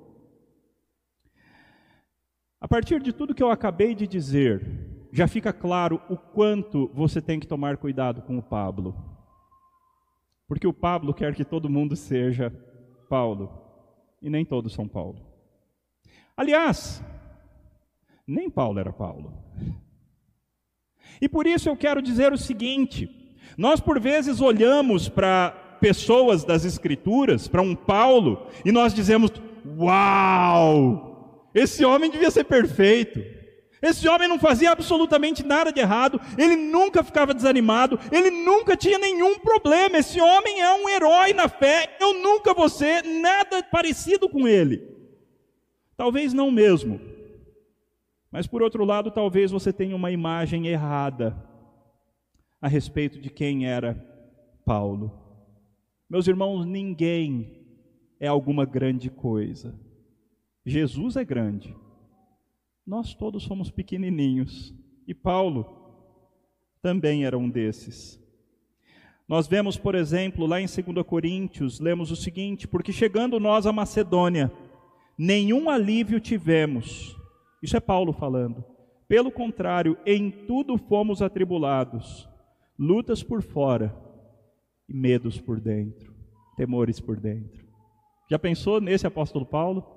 A 2.59 2.67
partir 2.67 3.03
de 3.03 3.13
tudo 3.13 3.35
que 3.35 3.43
eu 3.43 3.51
acabei 3.51 3.95
de 3.95 4.07
dizer, 4.07 4.94
já 5.15 5.29
fica 5.29 5.53
claro 5.53 6.03
o 6.09 6.17
quanto 6.17 6.91
você 6.93 7.23
tem 7.23 7.39
que 7.39 7.47
tomar 7.47 7.77
cuidado 7.77 8.21
com 8.23 8.37
o 8.37 8.43
Pablo. 8.43 8.97
Porque 10.49 10.67
o 10.67 10.73
Pablo 10.73 11.15
quer 11.15 11.37
que 11.37 11.45
todo 11.45 11.71
mundo 11.71 11.95
seja 11.95 12.53
Paulo, 13.09 13.49
e 14.21 14.29
nem 14.29 14.45
todos 14.45 14.73
são 14.73 14.89
Paulo. 14.89 15.25
Aliás, 16.37 17.01
nem 18.27 18.51
Paulo 18.51 18.81
era 18.81 18.93
Paulo. 18.93 19.33
E 21.21 21.29
por 21.29 21.47
isso 21.47 21.69
eu 21.69 21.77
quero 21.77 22.03
dizer 22.03 22.33
o 22.33 22.39
seguinte: 22.39 23.09
nós 23.57 23.81
por 23.81 24.01
vezes 24.01 24.41
olhamos 24.41 25.09
para 25.09 25.53
pessoas 25.81 26.43
das 26.43 26.65
Escrituras, 26.65 27.47
para 27.47 27.63
um 27.63 27.77
Paulo, 27.77 28.49
e 28.65 28.73
nós 28.73 28.93
dizemos: 28.93 29.31
Uau! 29.79 31.51
Esse 31.55 31.85
homem 31.85 32.11
devia 32.11 32.33
ser 32.33 32.43
perfeito. 32.43 33.44
Esse 33.85 34.09
homem 34.09 34.27
não 34.27 34.39
fazia 34.39 34.71
absolutamente 34.71 35.45
nada 35.45 35.71
de 35.71 35.79
errado, 35.79 36.19
ele 36.39 36.57
nunca 36.57 37.05
ficava 37.05 37.35
desanimado, 37.35 38.01
ele 38.11 38.31
nunca 38.31 38.75
tinha 38.75 38.99
nenhum 38.99 39.39
problema. 39.39 39.99
Esse 39.99 40.19
homem 40.19 40.63
é 40.63 40.73
um 40.73 40.89
herói 40.89 41.35
na 41.35 41.51
fé, 41.51 41.95
eu 42.01 42.15
nunca 42.15 42.55
vou 42.55 42.67
ser 42.71 43.05
nada 43.05 43.63
parecido 43.63 44.27
com 44.27 44.49
ele. 44.49 44.83
Talvez 45.99 46.33
não 46.33 46.51
mesmo. 46.51 46.99
Mas 48.33 48.47
por 48.47 48.63
outro 48.63 48.87
lado, 48.87 49.11
talvez 49.11 49.51
você 49.51 49.71
tenha 49.71 49.95
uma 49.95 50.11
imagem 50.11 50.67
errada 50.67 51.37
a 52.63 52.69
respeito 52.69 53.21
de 53.21 53.29
quem 53.29 53.67
era 53.67 53.95
Paulo. 54.65 55.13
Meus 56.09 56.27
irmãos, 56.27 56.65
ninguém 56.65 57.67
é 58.19 58.29
alguma 58.29 58.65
grande 58.65 59.11
coisa. 59.11 59.79
Jesus 60.65 61.17
é 61.17 61.25
grande. 61.25 61.77
Nós 62.87 63.15
todos 63.15 63.43
somos 63.43 63.71
pequenininhos 63.71 64.75
e 65.07 65.15
Paulo 65.15 65.85
também 66.83 67.25
era 67.25 67.39
um 67.39 67.49
desses. 67.49 68.23
Nós 69.27 69.47
vemos, 69.47 69.79
por 69.79 69.95
exemplo, 69.95 70.47
lá 70.47 70.61
em 70.61 70.67
2 70.67 71.07
Coríntios, 71.07 71.81
lemos 71.81 72.11
o 72.11 72.17
seguinte: 72.17 72.69
Porque 72.69 72.93
chegando 72.93 73.41
nós 73.41 73.67
a 73.67 73.73
Macedônia, 73.73 74.53
nenhum 75.17 75.71
alívio 75.71 76.21
tivemos. 76.21 77.17
Isso 77.63 77.77
é 77.77 77.81
Paulo 77.81 78.13
falando. 78.13 78.63
Pelo 79.09 79.31
contrário, 79.31 79.97
em 80.05 80.31
tudo 80.31 80.77
fomos 80.77 81.23
atribulados, 81.23 82.29
lutas 82.79 83.23
por 83.23 83.43
fora 83.43 83.95
e 84.87 84.93
medos 84.93 85.41
por 85.41 85.59
dentro, 85.59 86.15
temores 86.57 87.01
por 87.01 87.19
dentro. 87.19 87.65
Já 88.31 88.39
pensou 88.39 88.81
nesse 88.81 89.07
apóstolo 89.07 89.47
Paulo? 89.47 89.94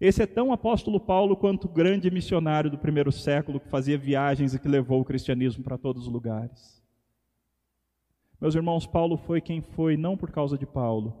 Esse 0.00 0.22
é 0.22 0.26
tão 0.26 0.52
apóstolo 0.52 1.00
Paulo 1.00 1.36
quanto 1.36 1.68
grande 1.68 2.10
missionário 2.10 2.70
do 2.70 2.78
primeiro 2.78 3.10
século 3.10 3.58
que 3.58 3.68
fazia 3.68 3.96
viagens 3.96 4.52
e 4.52 4.58
que 4.58 4.68
levou 4.68 5.00
o 5.00 5.04
cristianismo 5.04 5.64
para 5.64 5.78
todos 5.78 6.06
os 6.06 6.12
lugares. 6.12 6.82
Meus 8.38 8.54
irmãos, 8.54 8.86
Paulo 8.86 9.16
foi 9.16 9.40
quem 9.40 9.62
foi 9.62 9.96
não 9.96 10.16
por 10.16 10.30
causa 10.30 10.58
de 10.58 10.66
Paulo, 10.66 11.16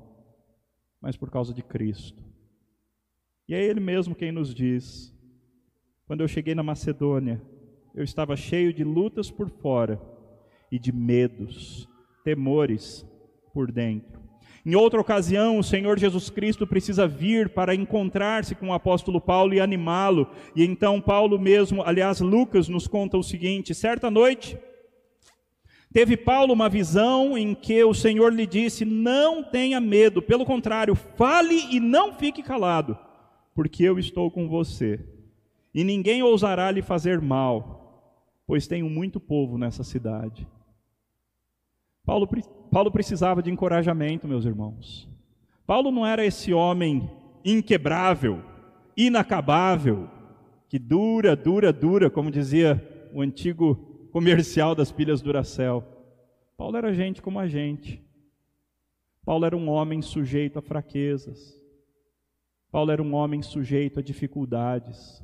mas 1.00 1.16
por 1.16 1.30
causa 1.30 1.54
de 1.54 1.62
Cristo. 1.62 2.22
E 3.48 3.54
é 3.54 3.64
ele 3.64 3.80
mesmo 3.80 4.14
quem 4.14 4.30
nos 4.30 4.54
diz: 4.54 5.14
quando 6.06 6.20
eu 6.20 6.28
cheguei 6.28 6.54
na 6.54 6.62
Macedônia, 6.62 7.40
eu 7.94 8.04
estava 8.04 8.36
cheio 8.36 8.74
de 8.74 8.84
lutas 8.84 9.30
por 9.30 9.48
fora 9.48 9.98
e 10.70 10.78
de 10.78 10.92
medos, 10.92 11.88
temores 12.22 13.06
por 13.54 13.72
dentro. 13.72 14.25
Em 14.66 14.74
outra 14.74 15.00
ocasião, 15.00 15.60
o 15.60 15.62
Senhor 15.62 15.96
Jesus 15.96 16.28
Cristo 16.28 16.66
precisa 16.66 17.06
vir 17.06 17.50
para 17.50 17.72
encontrar-se 17.72 18.52
com 18.56 18.70
o 18.70 18.72
apóstolo 18.72 19.20
Paulo 19.20 19.54
e 19.54 19.60
animá-lo. 19.60 20.28
E 20.56 20.64
então 20.64 21.00
Paulo 21.00 21.38
mesmo, 21.38 21.84
aliás, 21.84 22.18
Lucas 22.18 22.68
nos 22.68 22.88
conta 22.88 23.16
o 23.16 23.22
seguinte: 23.22 23.72
certa 23.72 24.10
noite, 24.10 24.58
teve 25.92 26.16
Paulo 26.16 26.52
uma 26.52 26.68
visão 26.68 27.38
em 27.38 27.54
que 27.54 27.84
o 27.84 27.94
Senhor 27.94 28.32
lhe 28.32 28.44
disse: 28.44 28.84
Não 28.84 29.44
tenha 29.44 29.80
medo, 29.80 30.20
pelo 30.20 30.44
contrário, 30.44 30.96
fale 30.96 31.68
e 31.70 31.78
não 31.78 32.14
fique 32.14 32.42
calado, 32.42 32.98
porque 33.54 33.84
eu 33.84 34.00
estou 34.00 34.32
com 34.32 34.48
você. 34.48 34.98
E 35.72 35.84
ninguém 35.84 36.24
ousará 36.24 36.72
lhe 36.72 36.82
fazer 36.82 37.20
mal, 37.20 38.18
pois 38.44 38.66
tenho 38.66 38.90
muito 38.90 39.20
povo 39.20 39.56
nessa 39.56 39.84
cidade. 39.84 40.44
Paulo, 42.06 42.28
Paulo 42.70 42.92
precisava 42.92 43.42
de 43.42 43.50
encorajamento, 43.50 44.28
meus 44.28 44.44
irmãos. 44.44 45.08
Paulo 45.66 45.90
não 45.90 46.06
era 46.06 46.24
esse 46.24 46.54
homem 46.54 47.10
inquebrável, 47.44 48.40
inacabável, 48.96 50.08
que 50.68 50.78
dura, 50.78 51.34
dura, 51.34 51.72
dura, 51.72 52.08
como 52.08 52.30
dizia 52.30 53.08
o 53.12 53.20
antigo 53.20 53.74
comercial 54.12 54.72
das 54.72 54.92
pilhas 54.92 55.20
Duracell. 55.20 55.82
Paulo 56.56 56.76
era 56.76 56.94
gente 56.94 57.20
como 57.20 57.40
a 57.40 57.48
gente. 57.48 58.00
Paulo 59.24 59.44
era 59.44 59.56
um 59.56 59.68
homem 59.68 60.00
sujeito 60.00 60.60
a 60.60 60.62
fraquezas. 60.62 61.60
Paulo 62.70 62.92
era 62.92 63.02
um 63.02 63.14
homem 63.14 63.42
sujeito 63.42 63.98
a 63.98 64.02
dificuldades. 64.02 65.20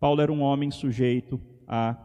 Paulo 0.00 0.20
era 0.20 0.32
um 0.32 0.42
homem 0.42 0.72
sujeito 0.72 1.40
a 1.66 1.96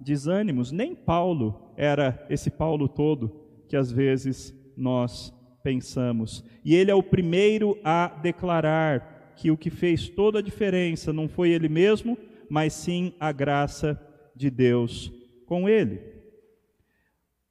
desânimos. 0.00 0.72
Nem 0.72 0.92
Paulo 0.92 1.72
era 1.76 2.26
esse 2.28 2.50
Paulo 2.50 2.88
todo 2.88 3.45
que 3.68 3.76
às 3.76 3.90
vezes 3.90 4.54
nós 4.76 5.32
pensamos. 5.62 6.44
E 6.64 6.74
ele 6.74 6.90
é 6.90 6.94
o 6.94 7.02
primeiro 7.02 7.78
a 7.82 8.08
declarar 8.22 9.34
que 9.36 9.50
o 9.50 9.56
que 9.56 9.70
fez 9.70 10.08
toda 10.08 10.38
a 10.38 10.42
diferença 10.42 11.12
não 11.12 11.28
foi 11.28 11.50
ele 11.50 11.68
mesmo, 11.68 12.16
mas 12.48 12.72
sim 12.72 13.12
a 13.18 13.32
graça 13.32 14.00
de 14.34 14.50
Deus 14.50 15.12
com 15.44 15.68
ele. 15.68 16.00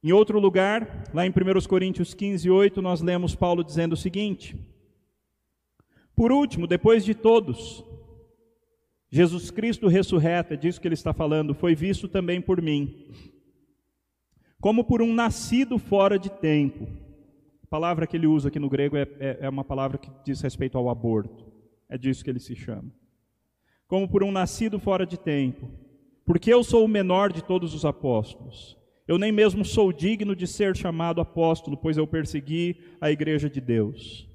Em 0.02 0.12
outro 0.12 0.38
lugar, 0.38 1.04
lá 1.12 1.26
em 1.26 1.30
1 1.30 1.66
Coríntios 1.68 2.14
15, 2.14 2.48
8, 2.48 2.80
nós 2.80 3.02
lemos 3.02 3.34
Paulo 3.34 3.64
dizendo 3.64 3.92
o 3.94 3.96
seguinte: 3.96 4.56
Por 6.14 6.30
último, 6.32 6.66
depois 6.66 7.04
de 7.04 7.14
todos, 7.14 7.84
Jesus 9.10 9.50
Cristo 9.50 9.88
ressurreto, 9.88 10.54
é 10.54 10.56
disso 10.56 10.80
que 10.80 10.88
ele 10.88 10.94
está 10.94 11.12
falando, 11.12 11.54
foi 11.54 11.74
visto 11.74 12.08
também 12.08 12.40
por 12.40 12.62
mim 12.62 13.10
como 14.66 14.82
por 14.82 15.00
um 15.00 15.14
nascido 15.14 15.78
fora 15.78 16.18
de 16.18 16.28
tempo. 16.28 16.88
A 17.62 17.66
palavra 17.68 18.04
que 18.04 18.16
ele 18.16 18.26
usa 18.26 18.48
aqui 18.48 18.58
no 18.58 18.68
grego 18.68 18.96
é, 18.96 19.02
é, 19.20 19.38
é 19.42 19.48
uma 19.48 19.62
palavra 19.62 19.96
que 19.96 20.10
diz 20.24 20.40
respeito 20.40 20.76
ao 20.76 20.90
aborto. 20.90 21.46
É 21.88 21.96
disso 21.96 22.24
que 22.24 22.28
ele 22.28 22.40
se 22.40 22.56
chama. 22.56 22.90
Como 23.86 24.08
por 24.08 24.24
um 24.24 24.32
nascido 24.32 24.80
fora 24.80 25.06
de 25.06 25.16
tempo. 25.16 25.70
Porque 26.24 26.52
eu 26.52 26.64
sou 26.64 26.84
o 26.84 26.88
menor 26.88 27.32
de 27.32 27.44
todos 27.44 27.74
os 27.74 27.84
apóstolos. 27.84 28.76
Eu 29.06 29.18
nem 29.18 29.30
mesmo 29.30 29.64
sou 29.64 29.92
digno 29.92 30.34
de 30.34 30.48
ser 30.48 30.76
chamado 30.76 31.20
apóstolo, 31.20 31.76
pois 31.76 31.96
eu 31.96 32.04
persegui 32.04 32.76
a 33.00 33.08
igreja 33.08 33.48
de 33.48 33.60
Deus. 33.60 34.28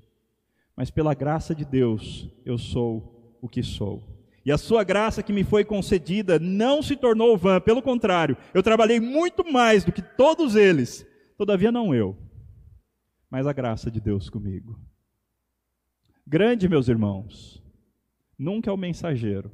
Mas 0.78 0.90
pela 0.90 1.14
graça 1.14 1.54
de 1.54 1.66
Deus, 1.66 2.30
eu 2.46 2.58
sou 2.58 3.38
o 3.42 3.50
que 3.50 3.62
sou. 3.62 4.02
E 4.46 4.52
a 4.52 4.58
sua 4.58 4.84
graça 4.84 5.22
que 5.22 5.32
me 5.32 5.44
foi 5.44 5.64
concedida 5.64 6.40
não 6.40 6.82
se 6.82 6.96
tornou 6.96 7.38
vã, 7.38 7.60
pelo 7.60 7.82
contrário, 7.82 8.36
eu 8.54 8.64
trabalhei 8.64 9.00
muito 9.00 9.50
mais 9.52 9.84
do 9.84 9.92
que 9.92 10.02
todos 10.02 10.56
eles. 10.56 11.06
Todavia, 11.38 11.72
não 11.72 11.94
eu, 11.94 12.18
mas 13.30 13.46
a 13.46 13.54
graça 13.54 13.92
de 13.92 14.02
Deus 14.02 14.30
comigo. 14.30 14.80
Grande, 16.26 16.68
meus 16.68 16.88
irmãos, 16.88 17.64
nunca 18.38 18.70
é 18.70 18.74
o 18.74 18.78
mensageiro, 18.78 19.52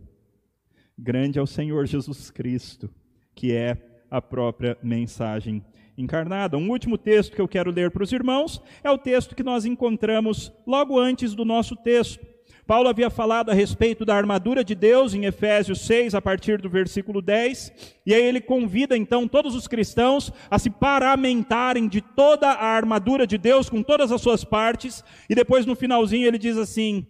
grande 0.98 1.38
é 1.38 1.42
o 1.42 1.48
Senhor 1.48 1.86
Jesus 1.86 2.32
Cristo, 2.32 2.90
que 3.36 3.54
é 3.54 3.78
a 4.10 4.22
própria 4.22 4.78
mensagem 4.82 5.66
encarnada. 5.98 6.58
Um 6.58 6.70
último 6.70 6.98
texto 6.98 7.36
que 7.36 7.42
eu 7.42 7.48
quero 7.48 7.72
ler 7.72 7.92
para 7.92 8.04
os 8.04 8.12
irmãos 8.12 8.62
é 8.84 8.92
o 8.92 8.98
texto 8.98 9.36
que 9.36 9.44
nós 9.44 9.66
encontramos 9.66 10.52
logo 10.66 11.00
antes 11.00 11.34
do 11.34 11.44
nosso 11.44 11.76
texto. 11.76 12.26
Paulo 12.68 12.90
havia 12.90 13.10
falado 13.10 13.50
a 13.50 13.54
respeito 13.54 14.04
da 14.04 14.14
armadura 14.14 14.62
de 14.62 14.76
Deus 14.76 15.14
em 15.14 15.24
Efésios 15.24 15.80
6, 15.82 16.14
a 16.14 16.22
partir 16.22 16.62
do 16.62 16.70
versículo 16.70 17.22
10, 17.22 17.72
e 18.06 18.14
aí 18.14 18.22
ele 18.22 18.42
convida 18.42 18.98
então 18.98 19.26
todos 19.26 19.56
os 19.56 19.70
cristãos 19.70 20.34
a 20.52 20.60
se 20.60 20.70
paramentarem 20.70 21.88
de 21.88 22.02
toda 22.02 22.50
a 22.50 22.66
armadura 22.66 23.26
de 23.26 23.38
Deus, 23.38 23.70
com 23.70 23.82
todas 23.82 24.12
as 24.12 24.20
suas 24.22 24.44
partes, 24.44 25.02
e 25.30 25.34
depois 25.34 25.66
no 25.66 25.78
finalzinho 25.78 26.28
ele 26.28 26.38
diz 26.38 26.58
assim: 26.58 27.08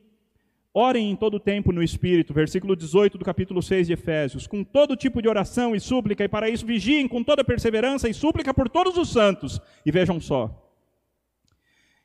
Orem 0.72 1.10
em 1.10 1.16
todo 1.16 1.40
tempo 1.40 1.72
no 1.72 1.82
Espírito, 1.82 2.36
versículo 2.36 2.76
18 2.76 3.18
do 3.18 3.26
capítulo 3.26 3.64
6 3.64 3.88
de 3.88 3.94
Efésios, 3.94 4.46
com 4.46 4.64
todo 4.64 4.96
tipo 4.96 5.24
de 5.24 5.28
oração 5.28 5.76
e 5.76 5.80
súplica, 5.80 6.24
e 6.24 6.28
para 6.28 6.52
isso 6.52 6.68
vigiem 6.68 7.08
com 7.08 7.24
toda 7.24 7.44
perseverança 7.44 8.08
e 8.08 8.14
súplica 8.14 8.54
por 8.54 8.70
todos 8.70 8.96
os 8.96 9.10
santos. 9.12 9.60
E 9.84 9.92
vejam 9.92 10.22
só. 10.22 10.72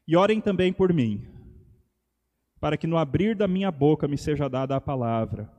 E 0.09 0.17
orem 0.17 0.41
também 0.41 0.73
por 0.73 0.91
mim, 0.91 1.21
para 2.62 2.77
que 2.77 2.87
no 2.87 2.96
abrir 2.96 3.35
da 3.35 3.48
minha 3.48 3.72
boca 3.72 4.07
me 4.07 4.16
seja 4.16 4.48
dada 4.48 4.77
a 4.77 4.81
palavra, 4.81 5.51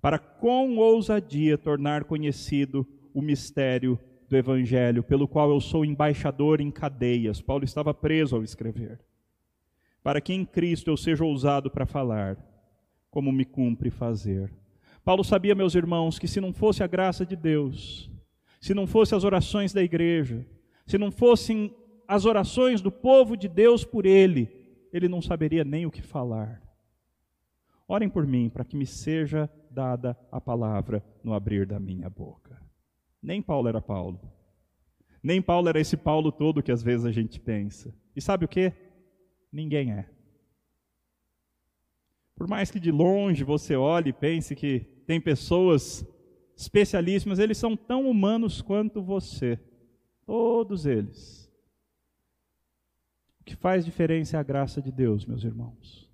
para 0.00 0.18
com 0.18 0.76
ousadia 0.76 1.56
tornar 1.56 2.02
conhecido 2.02 2.84
o 3.14 3.22
mistério 3.22 3.96
do 4.28 4.36
Evangelho, 4.36 5.04
pelo 5.04 5.28
qual 5.28 5.50
eu 5.50 5.60
sou 5.60 5.84
embaixador 5.84 6.60
em 6.60 6.68
cadeias. 6.68 7.40
Paulo 7.40 7.62
estava 7.62 7.94
preso 7.94 8.34
ao 8.34 8.42
escrever. 8.42 8.98
Para 10.02 10.20
que 10.20 10.34
em 10.34 10.44
Cristo 10.44 10.90
eu 10.90 10.96
seja 10.96 11.24
ousado 11.24 11.70
para 11.70 11.86
falar 11.86 12.36
como 13.08 13.30
me 13.30 13.44
cumpre 13.44 13.88
fazer. 13.88 14.52
Paulo 15.04 15.22
sabia, 15.22 15.54
meus 15.54 15.76
irmãos, 15.76 16.18
que 16.18 16.26
se 16.26 16.40
não 16.40 16.52
fosse 16.52 16.82
a 16.82 16.88
graça 16.88 17.24
de 17.24 17.36
Deus, 17.36 18.10
se 18.60 18.74
não 18.74 18.84
fossem 18.84 19.16
as 19.16 19.22
orações 19.22 19.72
da 19.72 19.80
igreja, 19.80 20.44
se 20.84 20.98
não 20.98 21.12
fossem 21.12 21.72
as 22.08 22.24
orações 22.24 22.80
do 22.80 22.90
povo 22.90 23.36
de 23.36 23.46
Deus 23.46 23.84
por 23.84 24.04
ele, 24.04 24.57
ele 24.92 25.08
não 25.08 25.20
saberia 25.22 25.64
nem 25.64 25.86
o 25.86 25.90
que 25.90 26.02
falar. 26.02 26.62
Orem 27.86 28.08
por 28.08 28.26
mim, 28.26 28.50
para 28.50 28.64
que 28.64 28.76
me 28.76 28.86
seja 28.86 29.50
dada 29.70 30.18
a 30.30 30.40
palavra 30.40 31.02
no 31.22 31.32
abrir 31.32 31.66
da 31.66 31.80
minha 31.80 32.10
boca. 32.10 32.60
Nem 33.22 33.40
Paulo 33.40 33.68
era 33.68 33.80
Paulo. 33.80 34.20
Nem 35.22 35.40
Paulo 35.42 35.68
era 35.68 35.80
esse 35.80 35.96
Paulo 35.96 36.30
todo 36.30 36.62
que 36.62 36.72
às 36.72 36.82
vezes 36.82 37.06
a 37.06 37.12
gente 37.12 37.40
pensa. 37.40 37.94
E 38.14 38.20
sabe 38.20 38.44
o 38.44 38.48
que? 38.48 38.72
Ninguém 39.50 39.92
é. 39.92 40.08
Por 42.34 42.46
mais 42.46 42.70
que 42.70 42.78
de 42.78 42.92
longe 42.92 43.42
você 43.42 43.74
olhe 43.74 44.10
e 44.10 44.12
pense 44.12 44.54
que 44.54 44.80
tem 45.06 45.20
pessoas 45.20 46.06
especialíssimas, 46.56 47.38
eles 47.38 47.58
são 47.58 47.76
tão 47.76 48.08
humanos 48.08 48.62
quanto 48.62 49.02
você. 49.02 49.58
Todos 50.26 50.86
eles. 50.86 51.47
Que 53.48 53.56
faz 53.56 53.82
diferença 53.82 54.36
é 54.36 54.40
a 54.40 54.42
graça 54.42 54.82
de 54.82 54.92
Deus, 54.92 55.24
meus 55.24 55.42
irmãos. 55.42 56.06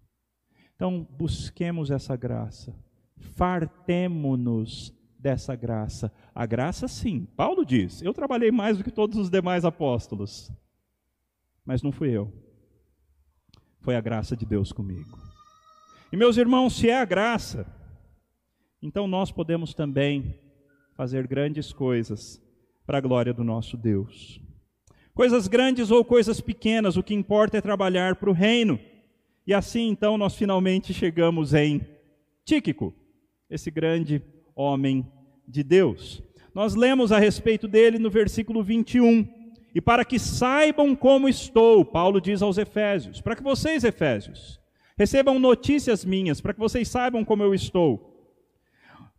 Então, 0.77 1.05
busquemos 1.19 1.91
essa 1.91 2.15
graça. 2.15 2.73
Fartemo-nos 3.17 4.97
dessa 5.19 5.57
graça. 5.57 6.13
A 6.33 6.47
graça, 6.47 6.87
sim. 6.87 7.27
Paulo 7.37 7.67
diz: 7.67 8.01
Eu 8.03 8.15
trabalhei 8.15 8.53
mais 8.53 8.79
do 8.79 8.85
que 8.85 8.91
todos 8.93 9.19
os 9.19 9.29
demais 9.29 9.65
apóstolos. 9.65 10.49
Mas 11.65 11.83
não 11.83 11.91
fui 11.91 12.11
eu. 12.11 12.33
Foi 13.81 13.97
a 13.97 14.01
graça 14.01 14.37
de 14.37 14.47
Deus 14.47 14.71
comigo. 14.71 15.19
E 16.13 16.17
meus 16.17 16.37
irmãos, 16.37 16.77
se 16.77 16.89
é 16.89 17.01
a 17.01 17.05
graça, 17.05 17.67
então 18.81 19.09
nós 19.09 19.33
podemos 19.33 19.75
também 19.75 20.39
fazer 20.95 21.27
grandes 21.27 21.73
coisas 21.73 22.41
para 22.87 22.99
a 22.99 23.01
glória 23.01 23.35
do 23.35 23.43
nosso 23.43 23.77
Deus. 23.77 24.44
Coisas 25.15 25.47
grandes 25.47 25.91
ou 25.91 26.05
coisas 26.05 26.41
pequenas, 26.41 26.97
o 26.97 27.03
que 27.03 27.15
importa 27.15 27.59
é 27.59 27.61
trabalhar 27.61 28.17
para 28.17 28.31
o 28.31 28.33
reino. 28.33 28.79
E 29.47 29.55
assim 29.55 29.89
então 29.89 30.19
nós 30.19 30.35
finalmente 30.35 30.93
chegamos 30.93 31.55
em 31.55 31.81
Tíquico, 32.45 32.93
esse 33.49 33.71
grande 33.71 34.23
homem 34.55 35.07
de 35.47 35.63
Deus. 35.63 36.23
Nós 36.55 36.75
lemos 36.75 37.13
a 37.13 37.19
respeito 37.19 37.67
dele 37.69 37.99
no 37.99 38.11
versículo 38.11 38.63
21. 38.63 39.27
E 39.75 39.81
para 39.81 40.05
que 40.05 40.19
saibam 40.19 40.95
como 40.95 41.29
estou, 41.29 41.85
Paulo 41.85 42.21
diz 42.21 42.43
aos 42.43 42.59
Efésios, 42.59 43.21
para 43.21 43.35
que 43.35 43.43
vocês, 43.43 43.83
Efésios, 43.83 44.61
Recebam 44.97 45.39
notícias 45.39 46.05
minhas, 46.05 46.41
para 46.41 46.55
que 46.55 46.61
vocês 46.61 46.89
saibam 46.89 47.25
como 47.25 47.43
eu 47.43 47.53
estou. 47.53 48.13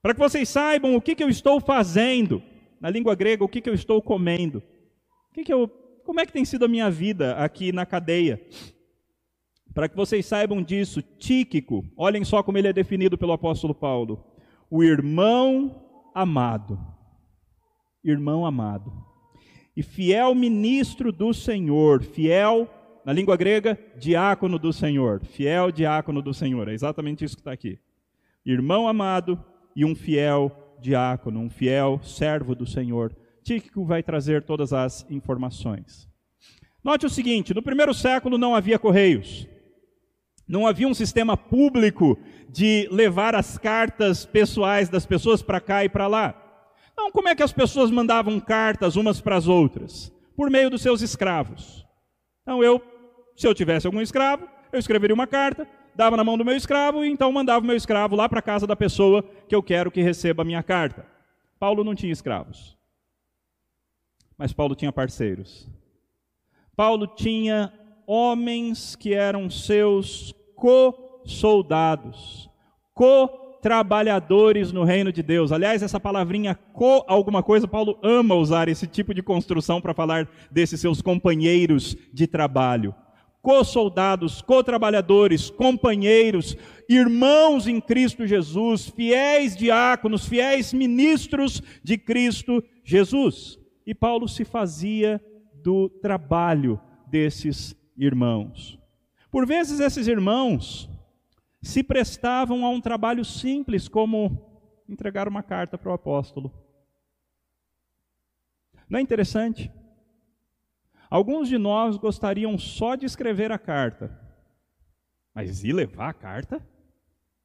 Para 0.02 0.14
que 0.14 0.20
vocês 0.20 0.48
saibam 0.48 0.96
o 0.96 1.02
que, 1.02 1.16
que 1.16 1.24
eu 1.24 1.30
estou 1.30 1.60
fazendo. 1.60 2.42
Na 2.80 2.90
língua 2.90 3.14
grega, 3.16 3.44
o 3.44 3.50
que, 3.50 3.60
que 3.60 3.70
eu 3.70 3.74
estou 3.74 4.02
comendo. 4.02 4.60
O 5.30 5.34
que 5.34 5.44
que 5.44 5.54
eu, 5.54 5.70
como 6.06 6.20
é 6.20 6.26
que 6.26 6.32
tem 6.32 6.46
sido 6.46 6.64
a 6.64 6.68
minha 6.68 6.90
vida 6.90 7.36
aqui 7.36 7.72
na 7.72 7.86
cadeia? 7.86 8.40
Para 9.74 9.90
que 9.90 9.96
vocês 9.96 10.26
saibam 10.26 10.64
disso, 10.64 11.02
Tíquico, 11.02 11.84
olhem 11.98 12.24
só 12.24 12.42
como 12.42 12.58
ele 12.58 12.68
é 12.68 12.74
definido 12.74 13.18
pelo 13.18 13.34
apóstolo 13.34 13.76
Paulo: 13.76 14.24
o 14.70 14.84
irmão 14.84 15.84
amado. 16.14 16.80
Irmão 18.04 18.46
amado. 18.46 18.94
E 19.76 19.84
fiel 19.84 20.34
ministro 20.34 21.12
do 21.12 21.34
Senhor, 21.34 22.04
fiel 22.04 22.70
na 23.04 23.12
língua 23.12 23.36
grega, 23.36 23.78
diácono 23.98 24.58
do 24.58 24.72
Senhor, 24.72 25.24
fiel 25.26 25.72
diácono 25.72 26.22
do 26.22 26.34
Senhor, 26.34 26.68
é 26.70 26.74
exatamente 26.74 27.26
isso 27.26 27.36
que 27.36 27.42
está 27.42 27.52
aqui. 27.52 27.78
Irmão 28.46 28.88
amado 28.88 29.44
e 29.76 29.84
um 29.84 29.94
fiel 29.94 30.52
diácono, 30.80 31.40
um 31.40 31.50
fiel 31.50 32.00
servo 32.02 32.56
do 32.56 32.66
Senhor. 32.66 33.16
Tíquico 33.46 33.86
vai 33.86 34.02
trazer 34.02 34.42
todas 34.42 34.74
as 34.74 35.06
informações. 35.08 36.10
Note 36.84 37.06
o 37.06 37.10
seguinte: 37.10 37.54
no 37.54 37.62
primeiro 37.62 37.94
século 37.94 38.40
não 38.40 38.56
havia 38.56 38.80
correios, 38.80 39.48
não 40.48 40.66
havia 40.66 40.88
um 40.88 40.96
sistema 40.96 41.38
público 41.38 42.18
de 42.50 42.90
levar 42.92 43.36
as 43.36 43.56
cartas 43.56 44.26
pessoais 44.26 44.90
das 44.90 45.06
pessoas 45.06 45.44
para 45.44 45.62
cá 45.62 45.86
e 45.86 45.90
para 45.90 46.08
lá. 46.08 46.34
Então, 46.92 47.12
como 47.12 47.30
é 47.30 47.36
que 47.36 47.44
as 47.44 47.54
pessoas 47.54 47.92
mandavam 47.92 48.40
cartas 48.40 48.96
umas 48.96 49.22
para 49.22 49.36
as 49.36 49.48
outras? 49.48 50.12
Por 50.36 50.50
meio 50.50 50.72
dos 50.72 50.82
seus 50.82 51.04
escravos. 51.04 51.86
Então, 52.42 52.64
eu 52.64 52.82
se 53.36 53.48
eu 53.48 53.54
tivesse 53.54 53.86
algum 53.86 54.02
escravo, 54.02 54.48
eu 54.72 54.80
escreveria 54.80 55.14
uma 55.14 55.28
carta, 55.28 55.68
dava 55.94 56.18
na 56.18 56.24
mão 56.24 56.36
do 56.36 56.46
meu 56.46 56.56
escravo 56.56 57.06
e 57.06 57.10
então 57.10 57.32
mandava 57.32 57.64
o 57.64 57.68
meu 57.68 57.76
escravo 57.76 58.16
lá 58.16 58.28
para 58.28 58.40
a 58.40 58.42
casa 58.42 58.66
da 58.66 58.76
pessoa 58.76 59.24
que 59.48 59.54
eu 59.54 59.62
quero 59.62 59.92
que 59.92 60.02
receba 60.02 60.42
a 60.42 60.46
minha 60.46 60.64
carta. 60.64 61.06
Paulo 61.60 61.84
não 61.84 61.94
tinha 61.94 62.12
escravos. 62.12 62.76
Mas 64.38 64.54
Paulo 64.54 64.76
tinha 64.76 64.92
parceiros. 64.92 65.68
Paulo 66.76 67.08
tinha 67.08 67.72
homens 68.06 68.96
que 68.96 69.14
eram 69.14 69.50
seus 69.50 70.34
co-soldados, 70.56 72.50
co-trabalhadores 72.94 74.72
no 74.72 74.84
reino 74.84 75.12
de 75.12 75.24
Deus. 75.24 75.52
Aliás, 75.52 75.82
essa 75.82 76.00
palavrinha 76.00 76.56
co 76.74 77.04
alguma 77.08 77.42
coisa, 77.42 77.68
Paulo 77.68 77.98
ama 78.04 78.36
usar 78.36 78.68
esse 78.68 78.86
tipo 78.88 79.14
de 79.14 79.24
construção 79.24 79.82
para 79.82 79.94
falar 79.94 80.30
desses 80.52 80.80
seus 80.82 81.02
companheiros 81.02 81.96
de 82.14 82.28
trabalho 82.28 82.94
co-soldados, 83.46 84.42
co-trabalhadores, 84.42 85.52
companheiros, 85.52 86.58
irmãos 86.90 87.68
em 87.68 87.80
Cristo 87.80 88.26
Jesus, 88.26 88.90
fiéis 88.90 89.56
diáconos, 89.56 90.28
fiéis 90.28 90.74
ministros 90.74 91.62
de 91.84 91.96
Cristo 91.96 92.64
Jesus. 92.84 93.60
E 93.86 93.94
Paulo 93.94 94.28
se 94.28 94.44
fazia 94.44 95.24
do 95.64 95.90
trabalho 95.90 96.80
desses 97.08 97.76
irmãos. 97.98 98.80
Por 99.32 99.46
vezes 99.46 99.80
esses 99.80 100.08
irmãos 100.08 100.90
se 101.62 101.84
prestavam 101.84 102.66
a 102.66 102.70
um 102.70 102.80
trabalho 102.80 103.26
simples, 103.26 103.88
como 103.88 104.56
entregar 104.88 105.28
uma 105.28 105.42
carta 105.42 105.78
para 105.78 105.90
o 105.90 105.94
apóstolo. 105.94 106.54
Não 108.88 109.00
é 109.00 109.02
interessante? 109.02 109.72
Alguns 111.10 111.50
de 111.50 111.58
nós 111.58 111.98
gostariam 111.98 112.58
só 112.58 112.96
de 112.96 113.06
escrever 113.06 113.52
a 113.52 113.58
carta, 113.58 114.20
mas 115.34 115.64
ir 115.64 115.74
levar 115.74 116.10
a 116.10 116.14
carta? 116.14 116.66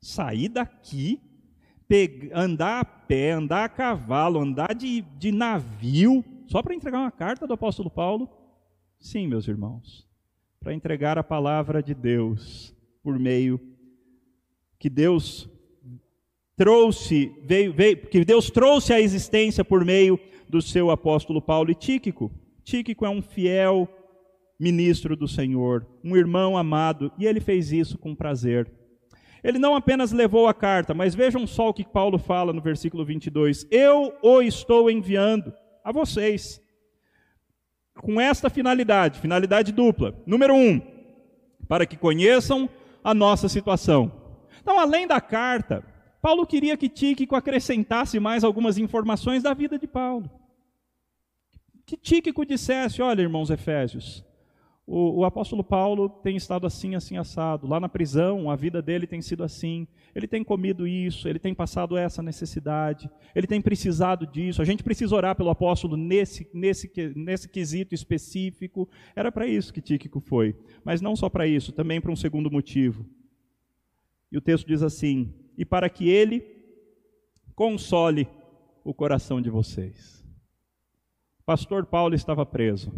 Sair 0.00 0.48
daqui, 0.48 1.20
pegar, 1.88 2.38
andar 2.38 2.80
a 2.80 2.84
pé, 2.84 3.32
andar 3.32 3.64
a 3.64 3.68
cavalo, 3.68 4.40
andar 4.40 4.74
de, 4.74 5.02
de 5.02 5.32
navio, 5.32 6.24
só 6.50 6.60
para 6.60 6.74
entregar 6.74 6.98
uma 6.98 7.12
carta 7.12 7.46
do 7.46 7.54
apóstolo 7.54 7.88
Paulo? 7.88 8.28
Sim, 8.98 9.28
meus 9.28 9.46
irmãos, 9.46 10.04
para 10.58 10.74
entregar 10.74 11.16
a 11.16 11.22
palavra 11.22 11.80
de 11.80 11.94
Deus 11.94 12.74
por 13.04 13.16
meio 13.20 13.60
que 14.76 14.90
Deus 14.90 15.48
trouxe, 16.56 17.32
veio, 17.44 17.72
veio, 17.72 17.98
que 17.98 18.24
Deus 18.24 18.50
trouxe 18.50 18.92
à 18.92 19.00
existência 19.00 19.64
por 19.64 19.84
meio 19.84 20.18
do 20.48 20.60
seu 20.60 20.90
apóstolo 20.90 21.40
Paulo 21.40 21.70
e 21.70 21.74
Tíquico. 21.74 22.32
Tíquico 22.64 23.06
é 23.06 23.08
um 23.08 23.22
fiel 23.22 23.88
ministro 24.58 25.14
do 25.14 25.28
Senhor, 25.28 25.86
um 26.02 26.16
irmão 26.16 26.58
amado, 26.58 27.12
e 27.16 27.26
ele 27.26 27.38
fez 27.38 27.70
isso 27.70 27.96
com 27.96 28.12
prazer. 28.12 28.68
Ele 29.44 29.58
não 29.58 29.76
apenas 29.76 30.10
levou 30.10 30.48
a 30.48 30.52
carta, 30.52 30.92
mas 30.94 31.14
vejam 31.14 31.46
só 31.46 31.68
o 31.68 31.74
que 31.74 31.84
Paulo 31.84 32.18
fala 32.18 32.52
no 32.52 32.60
versículo 32.60 33.04
22. 33.04 33.68
Eu 33.70 34.12
o 34.20 34.42
estou 34.42 34.90
enviando 34.90 35.54
a 35.84 35.92
vocês, 35.92 36.60
com 37.94 38.20
esta 38.20 38.48
finalidade, 38.48 39.20
finalidade 39.20 39.72
dupla. 39.72 40.14
Número 40.26 40.54
um, 40.54 40.80
para 41.68 41.86
que 41.86 41.96
conheçam 41.96 42.68
a 43.02 43.14
nossa 43.14 43.48
situação. 43.48 44.12
Então, 44.60 44.78
além 44.78 45.06
da 45.06 45.20
carta, 45.20 45.84
Paulo 46.20 46.46
queria 46.46 46.76
que 46.76 46.88
Tíquico 46.88 47.34
acrescentasse 47.34 48.20
mais 48.20 48.44
algumas 48.44 48.78
informações 48.78 49.42
da 49.42 49.54
vida 49.54 49.78
de 49.78 49.86
Paulo 49.86 50.30
que 51.90 51.96
Tíquico 51.96 52.46
dissesse: 52.46 53.02
Olha, 53.02 53.22
irmãos 53.22 53.50
Efésios, 53.50 54.24
o, 54.92 55.20
o, 55.20 55.24
apóstolo 55.24 55.62
Paulo 55.62 56.08
tem 56.08 56.34
estado 56.34 56.66
assim, 56.66 56.96
assim, 56.96 57.16
assado. 57.16 57.68
Lá 57.68 57.78
na 57.78 57.88
prisão, 57.88 58.50
a 58.50 58.56
vida 58.56 58.82
dele 58.82 59.06
tem 59.06 59.22
sido 59.22 59.44
assim. 59.44 59.86
Ele 60.12 60.26
tem 60.26 60.42
comido 60.42 60.84
isso, 60.84 61.28
ele 61.28 61.38
tem 61.38 61.54
passado 61.54 61.96
essa 61.96 62.20
necessidade, 62.20 63.08
ele 63.32 63.46
tem 63.46 63.60
precisado 63.60 64.26
disso. 64.26 64.60
A 64.60 64.64
gente 64.64 64.82
precisa 64.82 65.14
orar 65.14 65.36
pelo 65.36 65.48
apóstolo 65.48 65.96
nesse, 65.96 66.50
nesse, 66.52 66.90
nesse 67.14 67.48
quesito 67.48 67.94
específico. 67.94 68.88
Era 69.14 69.30
para 69.30 69.46
isso 69.46 69.72
que 69.72 69.80
Tíquico 69.80 70.18
foi. 70.18 70.56
Mas 70.84 71.00
não 71.00 71.14
só 71.14 71.28
para 71.28 71.46
isso, 71.46 71.70
também 71.70 72.00
para 72.00 72.10
um 72.10 72.16
segundo 72.16 72.50
motivo. 72.50 73.06
E 74.32 74.36
o 74.36 74.40
texto 74.40 74.66
diz 74.66 74.82
assim: 74.82 75.32
e 75.56 75.64
para 75.64 75.88
que 75.88 76.08
ele 76.08 76.44
console 77.54 78.26
o 78.82 78.92
coração 78.92 79.40
de 79.40 79.50
vocês. 79.50 80.26
Pastor 81.46 81.86
Paulo 81.86 82.16
estava 82.16 82.44
preso. 82.44 82.92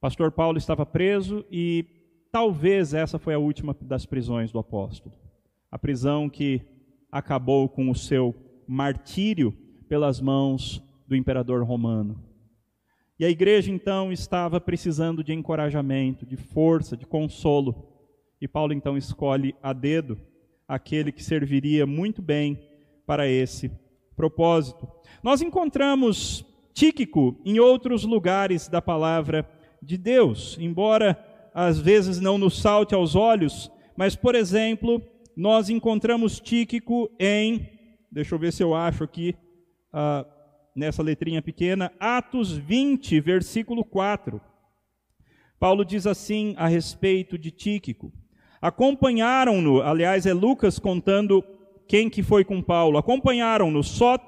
Pastor 0.00 0.32
Paulo 0.32 0.56
estava 0.56 0.86
preso 0.86 1.44
e 1.50 1.84
talvez 2.32 2.94
essa 2.94 3.18
foi 3.18 3.34
a 3.34 3.38
última 3.38 3.76
das 3.82 4.06
prisões 4.06 4.50
do 4.50 4.58
apóstolo. 4.58 5.14
A 5.70 5.78
prisão 5.78 6.28
que 6.30 6.62
acabou 7.12 7.68
com 7.68 7.90
o 7.90 7.94
seu 7.94 8.34
martírio 8.66 9.52
pelas 9.88 10.18
mãos 10.18 10.82
do 11.06 11.14
imperador 11.14 11.62
romano. 11.64 12.18
E 13.18 13.26
a 13.26 13.28
igreja 13.28 13.70
então 13.70 14.10
estava 14.10 14.58
precisando 14.58 15.22
de 15.22 15.34
encorajamento, 15.34 16.24
de 16.24 16.36
força, 16.36 16.96
de 16.96 17.04
consolo. 17.04 17.86
E 18.40 18.48
Paulo 18.48 18.72
então 18.72 18.96
escolhe 18.96 19.54
a 19.62 19.74
dedo 19.74 20.18
aquele 20.66 21.12
que 21.12 21.22
serviria 21.22 21.86
muito 21.86 22.22
bem 22.22 22.58
para 23.04 23.28
esse 23.28 23.70
propósito. 24.16 24.88
Nós 25.22 25.42
encontramos 25.42 26.46
Tíquico 26.72 27.38
em 27.44 27.58
outros 27.58 28.04
lugares 28.04 28.68
da 28.68 28.80
palavra 28.80 29.46
de 29.82 29.96
Deus, 29.96 30.56
embora 30.60 31.18
às 31.54 31.80
vezes 31.80 32.20
não 32.20 32.38
nos 32.38 32.60
salte 32.60 32.94
aos 32.94 33.14
olhos, 33.14 33.70
mas, 33.96 34.14
por 34.14 34.34
exemplo, 34.34 35.02
nós 35.36 35.68
encontramos 35.68 36.40
Tíquico 36.40 37.10
em, 37.18 37.68
deixa 38.10 38.34
eu 38.34 38.38
ver 38.38 38.52
se 38.52 38.62
eu 38.62 38.74
acho 38.74 39.04
aqui, 39.04 39.34
uh, 39.92 40.26
nessa 40.74 41.02
letrinha 41.02 41.42
pequena, 41.42 41.92
Atos 41.98 42.52
20, 42.56 43.20
versículo 43.20 43.84
4. 43.84 44.40
Paulo 45.58 45.84
diz 45.84 46.06
assim 46.06 46.54
a 46.56 46.66
respeito 46.66 47.36
de 47.36 47.50
Tíquico: 47.50 48.12
Acompanharam-no, 48.60 49.82
aliás, 49.82 50.24
é 50.26 50.32
Lucas 50.32 50.78
contando 50.78 51.44
quem 51.86 52.08
que 52.08 52.22
foi 52.22 52.44
com 52.44 52.62
Paulo. 52.62 52.96
Acompanharam-no 52.96 53.82
Só, 53.82 54.18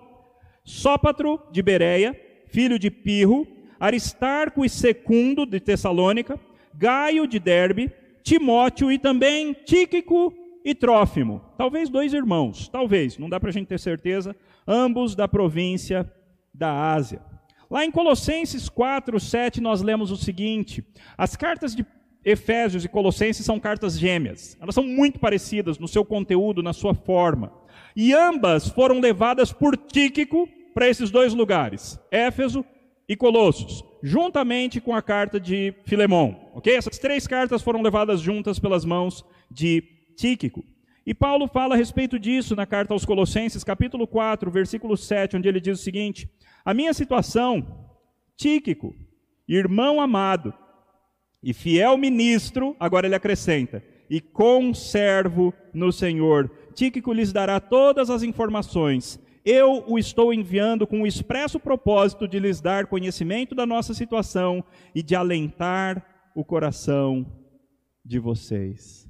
Sópatro 0.65 1.41
de 1.51 1.63
Bereia, 1.63 2.19
filho 2.47 2.79
de 2.79 2.91
Pirro, 2.91 3.47
Aristarco 3.83 4.65
e 4.65 4.69
Secundo 4.69 5.45
de 5.45 5.59
Tessalônica, 5.59 6.39
Gaio 6.73 7.27
de 7.27 7.41
Derbe, 7.41 7.91
Timóteo 8.23 8.93
e 8.93 8.97
também 8.97 9.53
Tíquico 9.53 10.33
e 10.65 10.73
Trófimo. 10.73 11.43
Talvez 11.59 11.91
dois 11.91 12.15
irmãos, 12.15 12.69
talvez, 12.69 13.19
não 13.19 13.29
dá 13.29 13.41
para 13.41 13.49
a 13.49 13.53
gente 13.53 13.67
ter 13.67 13.81
certeza, 13.81 14.37
ambos 14.69 15.17
da 15.17 15.27
província 15.27 16.09
da 16.55 16.93
Ásia. 16.93 17.21
Lá 17.69 17.85
em 17.85 17.91
Colossenses 17.91 18.69
4, 18.69 19.19
7, 19.19 19.61
nós 19.61 19.83
lemos 19.83 20.13
o 20.13 20.17
seguinte: 20.17 20.87
as 21.19 21.35
cartas 21.35 21.75
de 21.75 21.85
Efésios 22.25 22.85
e 22.85 22.89
Colossenses 22.89 23.45
são 23.45 23.59
cartas 23.59 23.99
gêmeas. 23.99 24.57
Elas 24.61 24.77
são 24.77 24.85
muito 24.85 25.19
parecidas 25.19 25.77
no 25.81 25.89
seu 25.89 26.05
conteúdo, 26.05 26.63
na 26.63 26.73
sua 26.73 26.95
forma. 26.95 27.53
E 27.97 28.15
ambas 28.15 28.69
foram 28.69 29.01
levadas 29.01 29.53
por 29.53 29.77
Tíquico 29.77 30.49
para 30.73 30.89
esses 30.89 31.11
dois 31.11 31.35
lugares, 31.35 31.99
Éfeso 32.13 32.65
e 33.09 33.17
Colossos, 33.17 33.85
juntamente 34.03 34.81
com 34.81 34.95
a 34.95 35.03
carta 35.03 35.39
de 35.39 35.75
Filemão. 35.85 36.51
Ok? 36.55 36.75
Essas 36.75 36.99
três 36.99 37.27
cartas 37.27 37.63
foram 37.63 37.83
levadas 37.83 38.21
juntas 38.21 38.59
pelas 38.59 38.85
mãos 38.85 39.25
de 39.51 39.83
Tíquico. 40.17 40.65
E 41.05 41.13
Paulo 41.13 41.49
fala 41.49 41.75
a 41.75 41.79
respeito 41.79 42.19
disso 42.19 42.55
na 42.55 42.65
carta 42.65 42.95
aos 42.95 43.05
Colossenses, 43.05 43.65
capítulo 43.65 44.07
4, 44.07 44.51
versículo 44.51 44.97
7, 44.97 45.37
onde 45.37 45.49
ele 45.49 45.61
diz 45.61 45.81
o 45.81 45.83
seguinte: 45.83 46.29
A 46.65 46.73
minha 46.73 46.95
situação, 46.95 47.89
Tíquico, 48.37 48.95
irmão 49.49 50.01
amado 50.01 50.55
e 51.43 51.53
fiel 51.53 51.99
ministro, 51.99 52.77
agora 52.79 53.07
ele 53.07 53.17
acrescenta, 53.17 53.83
e 54.09 54.21
conservo 54.21 55.53
no 55.75 55.91
Senhor. 55.91 56.51
Tíquico 56.73 57.13
lhes 57.13 57.33
dará 57.33 57.59
todas 57.59 58.09
as 58.09 58.23
informações 58.23 59.21
eu 59.45 59.85
o 59.87 59.99
estou 59.99 60.33
enviando 60.33 60.87
com 60.87 61.03
o 61.03 61.07
expresso 61.07 61.59
propósito 61.59 62.29
de 62.29 62.39
lhes 62.39 62.61
dar 62.61 62.87
conhecimento 62.87 63.55
da 63.55 63.67
nossa 63.67 63.93
situação 63.93 64.65
e 64.95 65.03
de 65.03 65.15
alentar 65.15 66.31
o 66.35 66.45
coração 66.45 67.27
de 68.05 68.19
vocês. 68.19 69.09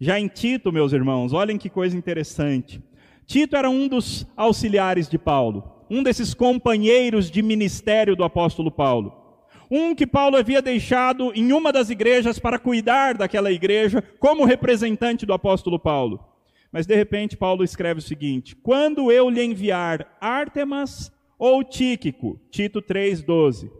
Já 0.00 0.18
em 0.18 0.28
Tito, 0.28 0.72
meus 0.72 0.92
irmãos, 0.92 1.32
olhem 1.32 1.58
que 1.58 1.68
coisa 1.68 1.96
interessante. 1.96 2.82
Tito 3.26 3.56
era 3.56 3.68
um 3.68 3.88
dos 3.88 4.26
auxiliares 4.36 5.08
de 5.08 5.18
Paulo, 5.18 5.84
um 5.90 6.02
desses 6.02 6.32
companheiros 6.32 7.30
de 7.30 7.42
ministério 7.42 8.14
do 8.14 8.22
apóstolo 8.22 8.70
Paulo. 8.70 9.12
Um 9.70 9.94
que 9.94 10.06
Paulo 10.06 10.36
havia 10.36 10.62
deixado 10.62 11.30
em 11.34 11.52
uma 11.52 11.70
das 11.70 11.90
igrejas 11.90 12.38
para 12.38 12.58
cuidar 12.58 13.18
daquela 13.18 13.52
igreja 13.52 14.02
como 14.18 14.46
representante 14.46 15.26
do 15.26 15.34
apóstolo 15.34 15.78
Paulo. 15.78 16.24
Mas 16.72 16.86
de 16.86 16.94
repente 16.94 17.36
Paulo 17.36 17.64
escreve 17.64 18.00
o 18.00 18.02
seguinte: 18.02 18.54
Quando 18.54 19.10
eu 19.10 19.30
lhe 19.30 19.42
enviar 19.42 20.16
Artemas 20.20 21.12
ou 21.38 21.64
Tíquico, 21.64 22.40
Tito 22.50 22.82
3:12, 22.82 23.70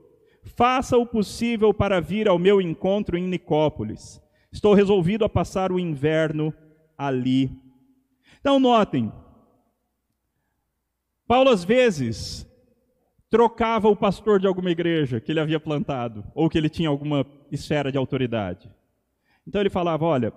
faça 0.44 0.96
o 0.96 1.07
possível 1.07 1.74
para 1.74 2.01
vir 2.01 2.29
ao 2.29 2.38
meu 2.38 2.61
encontro 2.61 3.16
em 3.16 3.27
Nicópolis. 3.27 4.20
Estou 4.51 4.74
resolvido 4.74 5.24
a 5.24 5.29
passar 5.29 5.70
o 5.70 5.79
inverno 5.79 6.53
ali. 6.96 7.51
Então 8.40 8.59
notem, 8.59 9.12
Paulo 11.27 11.51
às 11.51 11.62
vezes 11.62 12.46
trocava 13.29 13.88
o 13.88 13.96
pastor 13.96 14.40
de 14.40 14.46
alguma 14.46 14.70
igreja 14.70 15.20
que 15.20 15.31
ele 15.31 15.40
havia 15.40 15.61
plantado 15.61 16.24
ou 16.35 16.48
que 16.48 16.57
ele 16.57 16.70
tinha 16.70 16.88
alguma 16.88 17.27
esfera 17.53 17.92
de 17.92 17.98
autoridade. 17.98 18.70
Então 19.46 19.61
ele 19.61 19.70
falava: 19.70 20.07
Olha, 20.07 20.33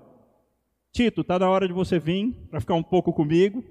Tito, 0.91 1.21
está 1.21 1.39
na 1.39 1.49
hora 1.49 1.67
de 1.67 1.73
você 1.73 1.97
vir 1.97 2.33
para 2.49 2.59
ficar 2.59 2.75
um 2.75 2.83
pouco 2.83 3.13
comigo, 3.13 3.63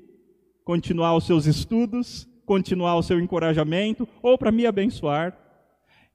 continuar 0.65 1.15
os 1.15 1.27
seus 1.27 1.45
estudos, 1.45 2.27
continuar 2.47 2.97
o 2.97 3.03
seu 3.03 3.21
encorajamento, 3.21 4.09
ou 4.23 4.39
para 4.39 4.51
me 4.51 4.67
abençoar. 4.67 5.37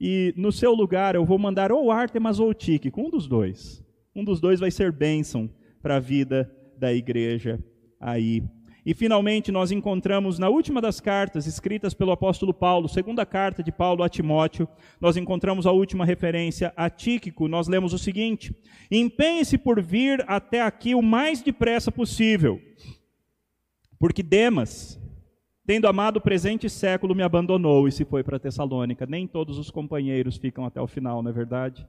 E 0.02 0.34
no 0.36 0.52
seu 0.52 0.74
lugar 0.74 1.14
eu 1.14 1.24
vou 1.24 1.38
mandar 1.38 1.72
ou 1.72 1.92
Artemas 1.92 2.40
ou 2.40 2.54
Tíquico, 2.54 3.02
um 3.02 3.10
dos 3.10 3.28
dois. 3.28 3.84
Um 4.16 4.24
dos 4.24 4.40
dois 4.40 4.60
vai 4.60 4.72
ser 4.72 4.92
bênção 4.92 5.50
para 5.82 5.98
a 5.98 6.00
vida 6.00 6.52
da 6.78 6.92
igreja 6.92 7.64
aí 8.00 8.44
e 8.86 8.94
finalmente 8.94 9.52
nós 9.52 9.72
encontramos 9.72 10.38
na 10.38 10.48
última 10.48 10.80
das 10.80 11.00
cartas 11.00 11.48
escritas 11.48 11.96
pelo 11.96 12.12
apóstolo 12.12 12.54
Paulo, 12.54 12.88
segunda 12.88 13.26
carta 13.26 13.64
de 13.64 13.72
Paulo 13.72 14.04
a 14.04 14.10
Timóteo, 14.10 14.68
nós 15.02 15.18
encontramos 15.18 15.66
a 15.66 15.72
última 15.72 16.06
referência 16.06 16.72
a 16.78 16.88
Tíquico. 16.88 17.48
Nós 17.48 17.68
lemos 17.68 17.94
o 17.94 17.98
seguinte: 17.98 18.56
Empenhe-se 18.92 19.58
por 19.58 19.82
vir 19.82 20.24
até 20.28 20.62
aqui 20.62 20.94
o 20.94 21.02
mais 21.02 21.42
depressa 21.42 21.92
possível, 21.92 22.62
porque 23.98 24.22
Demas, 24.22 25.02
tendo 25.66 25.88
amado 25.88 26.18
o 26.18 26.22
presente 26.22 26.70
século, 26.70 27.16
me 27.16 27.24
abandonou 27.24 27.88
e 27.88 27.92
se 27.92 28.06
foi 28.06 28.24
para 28.24 28.40
Tessalônica. 28.40 29.08
Nem 29.08 29.26
todos 29.26 29.58
os 29.58 29.72
companheiros 29.72 30.38
ficam 30.38 30.64
até 30.64 30.80
o 30.80 30.86
final, 30.86 31.24
não 31.24 31.32
é 31.32 31.34
verdade? 31.34 31.88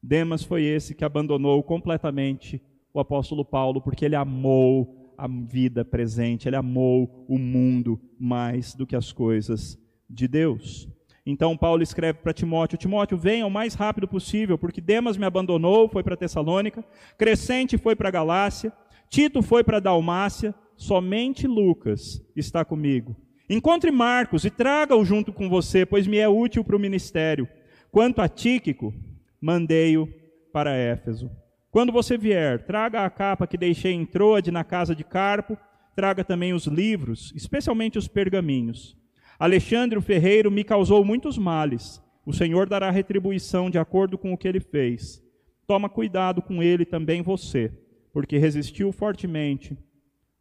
Demas 0.00 0.44
foi 0.44 0.62
esse 0.62 0.94
que 0.94 1.04
abandonou 1.04 1.60
completamente 1.64 2.62
o 2.94 3.00
apóstolo 3.00 3.44
Paulo, 3.44 3.80
porque 3.80 4.04
ele 4.04 4.14
amou 4.14 5.05
a 5.16 5.26
vida 5.26 5.84
presente, 5.84 6.48
ele 6.48 6.56
amou 6.56 7.24
o 7.28 7.38
mundo 7.38 8.00
mais 8.18 8.74
do 8.74 8.86
que 8.86 8.96
as 8.96 9.12
coisas 9.12 9.78
de 10.08 10.28
Deus. 10.28 10.88
Então 11.24 11.56
Paulo 11.56 11.82
escreve 11.82 12.20
para 12.20 12.32
Timóteo: 12.32 12.78
Timóteo, 12.78 13.18
venha 13.18 13.46
o 13.46 13.50
mais 13.50 13.74
rápido 13.74 14.06
possível, 14.06 14.56
porque 14.56 14.80
Demas 14.80 15.16
me 15.16 15.24
abandonou, 15.24 15.88
foi 15.88 16.02
para 16.02 16.16
Tessalônica, 16.16 16.84
Crescente 17.18 17.76
foi 17.76 17.96
para 17.96 18.10
Galácia, 18.10 18.72
Tito 19.08 19.42
foi 19.42 19.64
para 19.64 19.80
Dalmácia, 19.80 20.54
somente 20.76 21.46
Lucas 21.46 22.22
está 22.36 22.64
comigo. 22.64 23.16
Encontre 23.48 23.90
Marcos 23.90 24.44
e 24.44 24.50
traga-o 24.50 25.04
junto 25.04 25.32
com 25.32 25.48
você, 25.48 25.86
pois 25.86 26.06
me 26.06 26.18
é 26.18 26.28
útil 26.28 26.64
para 26.64 26.76
o 26.76 26.80
ministério. 26.80 27.48
Quanto 27.90 28.20
a 28.20 28.28
Tíquico, 28.28 28.92
mandei-o 29.40 30.08
para 30.52 30.74
Éfeso. 30.76 31.30
Quando 31.70 31.92
você 31.92 32.16
vier, 32.16 32.64
traga 32.64 33.04
a 33.04 33.10
capa 33.10 33.46
que 33.46 33.58
deixei 33.58 33.92
em 33.92 34.06
Troade 34.06 34.50
na 34.50 34.64
casa 34.64 34.94
de 34.94 35.04
Carpo, 35.04 35.58
traga 35.94 36.24
também 36.24 36.52
os 36.52 36.66
livros, 36.66 37.32
especialmente 37.34 37.98
os 37.98 38.08
pergaminhos. 38.08 38.96
Alexandre 39.38 39.98
o 39.98 40.02
ferreiro 40.02 40.50
me 40.50 40.64
causou 40.64 41.04
muitos 41.04 41.36
males. 41.36 42.02
O 42.24 42.32
Senhor 42.32 42.68
dará 42.68 42.90
retribuição 42.90 43.70
de 43.70 43.78
acordo 43.78 44.16
com 44.16 44.32
o 44.32 44.38
que 44.38 44.48
ele 44.48 44.60
fez. 44.60 45.22
Toma 45.66 45.88
cuidado 45.88 46.40
com 46.40 46.62
ele 46.62 46.84
também 46.84 47.22
você, 47.22 47.72
porque 48.12 48.38
resistiu 48.38 48.92
fortemente 48.92 49.76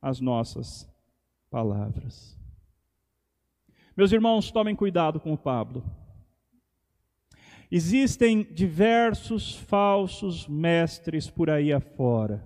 às 0.01 0.21
nossas 0.21 0.87
palavras. 1.49 2.37
Meus 3.97 4.11
irmãos, 4.11 4.51
tomem 4.51 4.75
cuidado 4.75 5.19
com 5.19 5.33
o 5.33 5.37
Pablo. 5.37 5.83
Existem 7.77 8.41
diversos 8.41 9.53
falsos 9.53 10.47
mestres 10.47 11.29
por 11.29 11.49
aí 11.49 11.73
afora. 11.73 12.41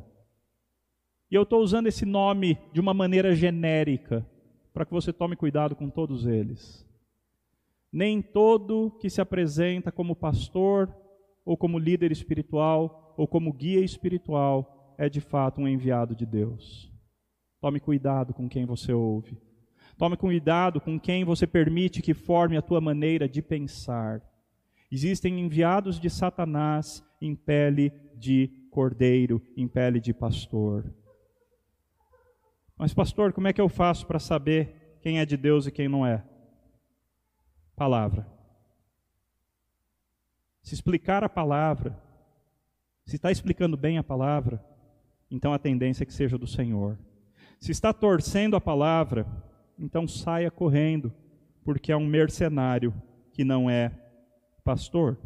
E 1.30 1.36
eu 1.36 1.44
estou 1.44 1.62
usando 1.62 1.86
esse 1.86 2.04
nome 2.04 2.58
de 2.74 2.80
uma 2.80 2.96
maneira 2.96 3.36
genérica, 3.36 4.26
para 4.74 4.84
que 4.86 4.92
você 4.92 5.14
tome 5.14 5.36
cuidado 5.36 5.76
com 5.76 5.88
todos 5.88 6.26
eles. 6.26 6.84
Nem 7.94 8.24
todo 8.24 8.98
que 9.00 9.08
se 9.08 9.22
apresenta 9.22 9.92
como 9.92 10.16
pastor, 10.16 10.92
ou 11.46 11.56
como 11.56 11.78
líder 11.78 12.12
espiritual, 12.12 13.14
ou 13.16 13.28
como 13.28 13.54
guia 13.54 13.82
espiritual, 13.82 14.96
é 14.98 15.08
de 15.08 15.22
fato 15.22 15.62
um 15.62 15.68
enviado 15.68 16.16
de 16.16 16.26
Deus. 16.26 16.92
Tome 17.62 17.80
cuidado 17.80 18.34
com 18.34 18.50
quem 18.50 18.66
você 18.66 18.92
ouve. 18.92 19.38
Tome 19.96 20.18
cuidado 20.18 20.82
com 20.82 21.00
quem 21.00 21.24
você 21.24 21.46
permite 21.46 22.02
que 22.02 22.16
forme 22.16 22.58
a 22.58 22.64
tua 22.64 22.82
maneira 22.82 23.30
de 23.30 23.44
pensar. 23.44 24.28
Existem 24.92 25.40
enviados 25.40 26.00
de 26.00 26.10
Satanás 26.10 27.04
em 27.22 27.36
pele 27.36 27.92
de 28.16 28.50
cordeiro, 28.72 29.42
em 29.56 29.68
pele 29.68 30.00
de 30.00 30.14
pastor. 30.14 30.94
Mas, 32.78 32.94
pastor, 32.94 33.34
como 33.34 33.48
é 33.48 33.54
que 33.54 33.62
eu 33.62 33.70
faço 33.70 34.08
para 34.08 34.20
saber 34.20 34.98
quem 35.02 35.20
é 35.20 35.26
de 35.26 35.38
Deus 35.38 35.68
e 35.68 35.72
quem 35.72 35.88
não 35.88 36.06
é? 36.06 36.24
Palavra. 37.76 38.28
Se 40.62 40.74
explicar 40.74 41.24
a 41.24 41.30
palavra, 41.30 42.02
se 43.06 43.16
está 43.16 43.32
explicando 43.32 43.76
bem 43.76 43.98
a 43.98 44.04
palavra, 44.04 44.64
então 45.30 45.54
a 45.54 45.60
tendência 45.60 46.04
é 46.04 46.06
que 46.06 46.14
seja 46.14 46.38
do 46.38 46.48
Senhor. 46.48 46.98
Se 47.60 47.72
está 47.72 47.94
torcendo 47.94 48.56
a 48.56 48.62
palavra, 48.62 49.26
então 49.78 50.08
saia 50.08 50.50
correndo, 50.50 51.14
porque 51.64 51.92
é 51.92 51.98
um 51.98 52.06
mercenário 52.06 52.94
que 53.34 53.44
não 53.44 53.70
é 53.70 53.92
pastor. 54.64 55.18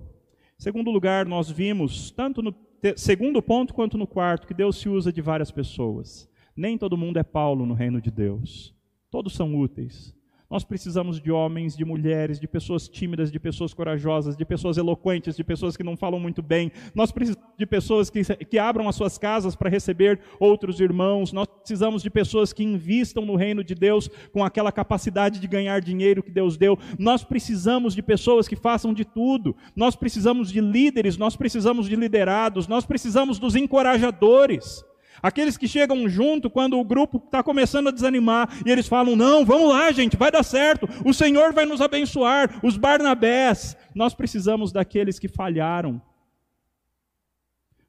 Segundo 0.57 0.91
lugar, 0.91 1.25
nós 1.25 1.49
vimos, 1.49 2.11
tanto 2.11 2.41
no 2.41 2.55
segundo 2.95 3.41
ponto 3.41 3.73
quanto 3.73 3.97
no 3.97 4.05
quarto, 4.05 4.45
que 4.45 4.53
Deus 4.53 4.77
se 4.77 4.89
usa 4.89 5.11
de 5.11 5.21
várias 5.21 5.51
pessoas. 5.51 6.29
Nem 6.55 6.77
todo 6.77 6.97
mundo 6.97 7.17
é 7.17 7.23
Paulo 7.23 7.65
no 7.65 7.73
reino 7.73 8.01
de 8.01 8.11
Deus. 8.11 8.75
Todos 9.09 9.33
são 9.33 9.55
úteis. 9.55 10.13
Nós 10.53 10.63
precisamos 10.63 11.19
de 11.19 11.31
homens, 11.31 11.75
de 11.75 11.83
mulheres, 11.83 12.39
de 12.39 12.47
pessoas 12.47 12.87
tímidas, 12.87 13.31
de 13.31 13.39
pessoas 13.39 13.73
corajosas, 13.73 14.37
de 14.37 14.45
pessoas 14.45 14.77
eloquentes, 14.77 15.35
de 15.35 15.43
pessoas 15.43 15.75
que 15.75 15.81
não 15.81 15.97
falam 15.97 16.19
muito 16.19 16.43
bem. 16.43 16.71
Nós 16.93 17.11
precisamos 17.11 17.57
de 17.57 17.65
pessoas 17.65 18.07
que, 18.11 18.23
que 18.23 18.59
abram 18.59 18.87
as 18.87 18.95
suas 18.95 19.17
casas 19.17 19.55
para 19.55 19.67
receber 19.67 20.19
outros 20.39 20.79
irmãos. 20.79 21.33
Nós 21.33 21.47
precisamos 21.47 22.03
de 22.03 22.09
pessoas 22.11 22.53
que 22.53 22.63
invistam 22.63 23.25
no 23.25 23.35
reino 23.35 23.63
de 23.63 23.73
Deus 23.73 24.07
com 24.31 24.45
aquela 24.45 24.71
capacidade 24.71 25.39
de 25.39 25.47
ganhar 25.47 25.81
dinheiro 25.81 26.21
que 26.21 26.29
Deus 26.29 26.55
deu. 26.55 26.77
Nós 26.99 27.23
precisamos 27.23 27.95
de 27.95 28.03
pessoas 28.03 28.47
que 28.47 28.55
façam 28.55 28.93
de 28.93 29.05
tudo. 29.05 29.55
Nós 29.75 29.95
precisamos 29.95 30.51
de 30.51 30.61
líderes, 30.61 31.17
nós 31.17 31.35
precisamos 31.35 31.89
de 31.89 31.95
liderados, 31.95 32.67
nós 32.67 32.85
precisamos 32.85 33.39
dos 33.39 33.55
encorajadores. 33.55 34.85
Aqueles 35.21 35.57
que 35.57 35.67
chegam 35.67 36.07
junto 36.09 36.49
quando 36.49 36.79
o 36.79 36.83
grupo 36.83 37.17
está 37.17 37.43
começando 37.43 37.87
a 37.87 37.91
desanimar 37.91 38.49
e 38.65 38.71
eles 38.71 38.87
falam: 38.87 39.15
Não, 39.15 39.45
vamos 39.45 39.69
lá, 39.69 39.91
gente, 39.91 40.17
vai 40.17 40.31
dar 40.31 40.43
certo, 40.43 40.87
o 41.05 41.13
Senhor 41.13 41.53
vai 41.53 41.65
nos 41.65 41.81
abençoar. 41.81 42.59
Os 42.63 42.77
Barnabés, 42.77 43.77
nós 43.93 44.13
precisamos 44.13 44.71
daqueles 44.71 45.19
que 45.19 45.27
falharam, 45.27 46.01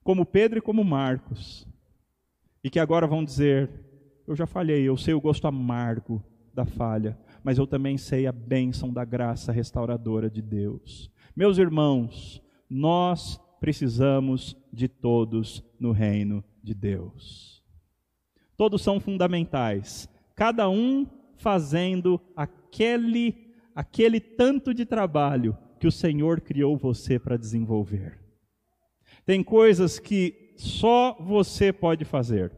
como 0.03 0.27
Pedro 0.27 0.59
e 0.59 0.63
como 0.63 0.85
Marcos, 0.85 1.67
e 2.63 2.71
que 2.71 2.79
agora 2.79 3.07
vão 3.07 3.25
dizer: 3.25 3.71
Eu 4.27 4.37
já 4.37 4.47
falhei, 4.47 4.83
eu 4.83 4.97
sei 4.97 5.15
o 5.15 5.21
gosto 5.21 5.47
amargo 5.47 6.23
da 6.53 6.65
falha, 6.65 7.19
mas 7.43 7.59
eu 7.59 7.67
também 7.67 7.99
sei 7.99 8.27
a 8.27 8.33
bênção 8.33 8.93
da 8.93 9.05
graça 9.05 9.51
restauradora 9.51 10.31
de 10.31 10.41
Deus. 10.41 11.11
Meus 11.35 11.59
irmãos, 11.59 12.41
nós 12.71 13.41
precisamos 13.61 14.57
de 14.73 14.89
todos 14.89 15.65
no 15.81 15.91
reino 15.91 16.45
de 16.65 16.75
Deus. 16.75 17.63
Todos 18.57 18.83
são 18.83 18.99
fundamentais, 18.99 20.09
cada 20.35 20.69
um 20.69 21.07
fazendo 21.37 22.21
aquele 22.35 23.53
aquele 23.75 24.21
tanto 24.21 24.73
de 24.73 24.87
trabalho 24.87 25.57
que 25.81 25.87
o 25.87 25.93
Senhor 25.93 26.41
criou 26.41 26.77
você 26.77 27.19
para 27.19 27.37
desenvolver. 27.37 28.19
Tem 29.27 29.43
coisas 29.43 29.99
que 29.99 30.55
só 30.57 31.17
você 31.21 31.73
pode 31.73 32.05
fazer. 32.05 32.53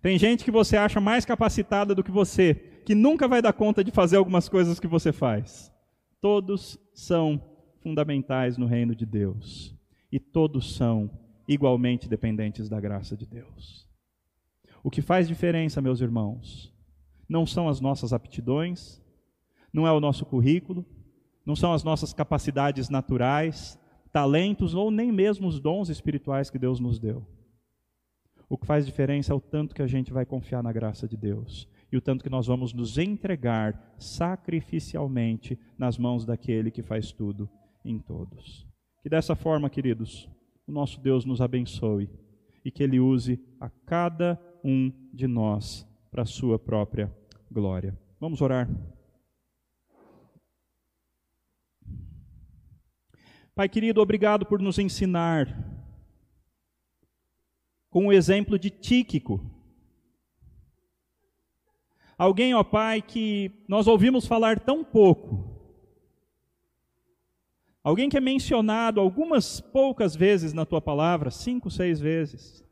Tem 0.00 0.18
gente 0.18 0.44
que 0.44 0.50
você 0.50 0.76
acha 0.76 1.00
mais 1.00 1.24
capacitada 1.24 1.94
do 1.94 2.02
que 2.02 2.10
você, 2.10 2.54
que 2.84 2.94
nunca 2.94 3.26
vai 3.26 3.42
dar 3.42 3.52
conta 3.52 3.82
de 3.82 3.90
fazer 3.90 4.16
algumas 4.16 4.48
coisas 4.48 4.78
que 4.78 4.86
você 4.86 5.12
faz. 5.12 5.72
Todos 6.20 6.78
são 6.94 7.40
fundamentais 7.80 8.56
no 8.56 8.66
reino 8.66 8.94
de 8.94 9.04
Deus. 9.04 9.76
E 10.10 10.20
todos 10.20 10.74
são 10.74 11.10
igualmente 11.46 12.08
dependentes 12.08 12.68
da 12.68 12.80
graça 12.80 13.16
de 13.16 13.26
Deus. 13.26 13.88
O 14.82 14.90
que 14.90 15.00
faz 15.00 15.28
diferença, 15.28 15.80
meus 15.80 16.00
irmãos, 16.00 16.72
não 17.28 17.46
são 17.46 17.68
as 17.68 17.80
nossas 17.80 18.12
aptidões, 18.12 19.00
não 19.72 19.86
é 19.86 19.92
o 19.92 20.00
nosso 20.00 20.26
currículo, 20.26 20.84
não 21.46 21.56
são 21.56 21.72
as 21.72 21.82
nossas 21.82 22.12
capacidades 22.12 22.88
naturais, 22.88 23.78
talentos 24.12 24.74
ou 24.74 24.90
nem 24.90 25.10
mesmo 25.10 25.48
os 25.48 25.58
dons 25.58 25.88
espirituais 25.88 26.50
que 26.50 26.58
Deus 26.58 26.78
nos 26.78 26.98
deu. 26.98 27.26
O 28.48 28.58
que 28.58 28.66
faz 28.66 28.84
diferença 28.84 29.32
é 29.32 29.36
o 29.36 29.40
tanto 29.40 29.74
que 29.74 29.82
a 29.82 29.86
gente 29.86 30.12
vai 30.12 30.26
confiar 30.26 30.62
na 30.62 30.72
graça 30.72 31.08
de 31.08 31.16
Deus 31.16 31.66
e 31.90 31.96
o 31.96 32.00
tanto 32.00 32.22
que 32.22 32.30
nós 32.30 32.46
vamos 32.46 32.72
nos 32.72 32.98
entregar 32.98 33.94
sacrificialmente 33.98 35.58
nas 35.78 35.96
mãos 35.96 36.24
daquele 36.24 36.70
que 36.70 36.82
faz 36.82 37.12
tudo 37.12 37.48
em 37.84 37.98
todos. 37.98 38.66
Que 39.02 39.08
dessa 39.08 39.34
forma, 39.34 39.70
queridos, 39.70 40.28
o 40.66 40.72
nosso 40.72 41.00
Deus 41.00 41.24
nos 41.24 41.40
abençoe 41.40 42.08
e 42.64 42.70
que 42.70 42.82
Ele 42.82 43.00
use 43.00 43.40
a 43.60 43.68
cada 43.68 44.40
um 44.62 44.92
de 45.12 45.26
nós 45.26 45.86
para 46.10 46.22
a 46.22 46.26
sua 46.26 46.58
própria 46.58 47.14
glória. 47.50 47.98
Vamos 48.20 48.40
orar. 48.40 48.68
Pai 53.54 53.68
querido, 53.68 54.00
obrigado 54.00 54.46
por 54.46 54.62
nos 54.62 54.78
ensinar 54.78 55.46
com 57.90 58.06
o 58.06 58.12
exemplo 58.12 58.58
de 58.58 58.70
Tíquico. 58.70 59.44
Alguém, 62.16 62.54
ó 62.54 62.64
Pai, 62.64 63.02
que 63.02 63.50
nós 63.68 63.86
ouvimos 63.86 64.26
falar 64.26 64.60
tão 64.60 64.82
pouco, 64.82 65.51
Alguém 67.84 68.08
que 68.08 68.16
é 68.16 68.20
mencionado 68.20 69.00
algumas 69.00 69.60
poucas 69.60 70.14
vezes 70.14 70.52
na 70.52 70.64
tua 70.64 70.80
palavra, 70.80 71.30
cinco, 71.30 71.70
seis 71.70 71.98
vezes. 71.98 72.64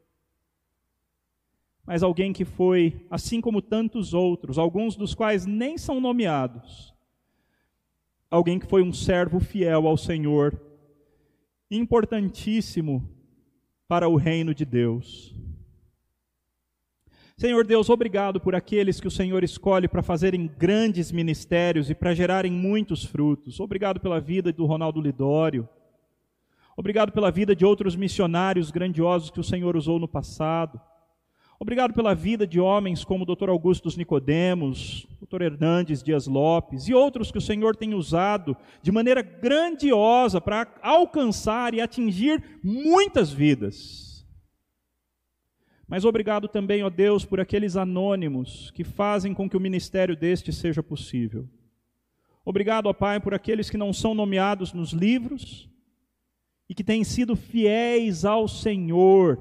Mas 1.85 2.03
alguém 2.03 2.33
que 2.33 2.45
foi, 2.45 3.05
assim 3.11 3.41
como 3.41 3.61
tantos 3.61 4.15
outros, 4.15 4.59
alguns 4.59 4.95
dos 4.95 5.13
quais 5.15 5.47
nem 5.47 5.77
são 5.77 6.01
nomeados. 6.01 6.95
Alguém 8.31 8.61
que 8.61 8.67
foi 8.67 8.83
um 8.83 8.93
servo 8.93 9.41
fiel 9.41 9.89
ao 9.89 9.97
Senhor, 9.97 10.61
importantíssimo 11.69 13.09
para 13.89 14.09
o 14.09 14.15
reino 14.15 14.55
de 14.55 14.65
Deus. 14.65 15.35
Senhor 17.41 17.67
Deus, 17.67 17.89
obrigado 17.89 18.39
por 18.39 18.55
aqueles 18.55 19.01
que 19.01 19.09
o 19.09 19.11
Senhor 19.11 19.43
escolhe 19.43 19.89
para 19.89 20.03
fazerem 20.03 20.47
grandes 20.59 21.11
ministérios 21.11 21.89
e 21.89 21.95
para 21.95 22.13
gerarem 22.13 22.53
muitos 22.53 23.03
frutos. 23.03 23.61
Obrigado 23.61 23.99
pela 23.99 24.21
vida 24.21 24.53
do 24.53 24.67
Ronaldo 24.67 25.01
Lidório. 25.01 25.67
Obrigado 26.77 27.11
pela 27.13 27.31
vida 27.31 27.57
de 27.57 27.65
outros 27.65 27.97
missionários 27.97 28.71
grandiosos 28.71 29.31
que 29.31 29.41
o 29.41 29.43
Senhor 29.43 29.75
usou 29.75 29.99
no 29.99 30.07
passado. 30.07 30.79
Obrigado 31.59 31.95
pela 31.95 32.15
vida 32.15 32.47
de 32.47 32.61
homens 32.61 33.05
como 33.05 33.25
o 33.25 33.35
Dr. 33.35 33.49
Augustus 33.49 33.97
Nicodemos, 33.97 35.07
Dr. 35.23 35.41
Hernandes 35.41 36.03
Dias 36.03 36.27
Lopes 36.27 36.89
e 36.89 36.95
outros 36.95 37.33
que 37.33 37.39
o 37.39 37.41
Senhor 37.41 37.75
tem 37.75 37.95
usado 37.95 38.55
de 38.83 38.93
maneira 38.93 39.23
grandiosa 39.23 40.43
para 40.43 40.69
alcançar 40.83 41.73
e 41.73 41.81
atingir 41.81 42.61
muitas 42.63 43.33
vidas. 43.33 44.10
Mas 45.91 46.05
obrigado 46.05 46.47
também, 46.47 46.85
ó 46.85 46.89
Deus, 46.89 47.25
por 47.25 47.41
aqueles 47.41 47.77
anônimos 47.77 48.71
que 48.71 48.85
fazem 48.85 49.35
com 49.35 49.51
que 49.51 49.57
o 49.57 49.61
ministério 49.61 50.15
deste 50.15 50.53
seja 50.53 50.85
possível. 50.85 51.49
Obrigado, 52.45 52.87
ó 52.87 52.93
Pai, 52.93 53.19
por 53.19 53.35
aqueles 53.35 53.69
que 53.69 53.77
não 53.77 53.93
são 53.93 54.15
nomeados 54.15 54.73
nos 54.73 54.93
livros 54.93 55.69
e 56.69 56.77
que 56.77 56.85
têm 56.85 57.03
sido 57.03 57.35
fiéis 57.35 58.25
ao 58.25 58.47
Senhor 58.47 59.37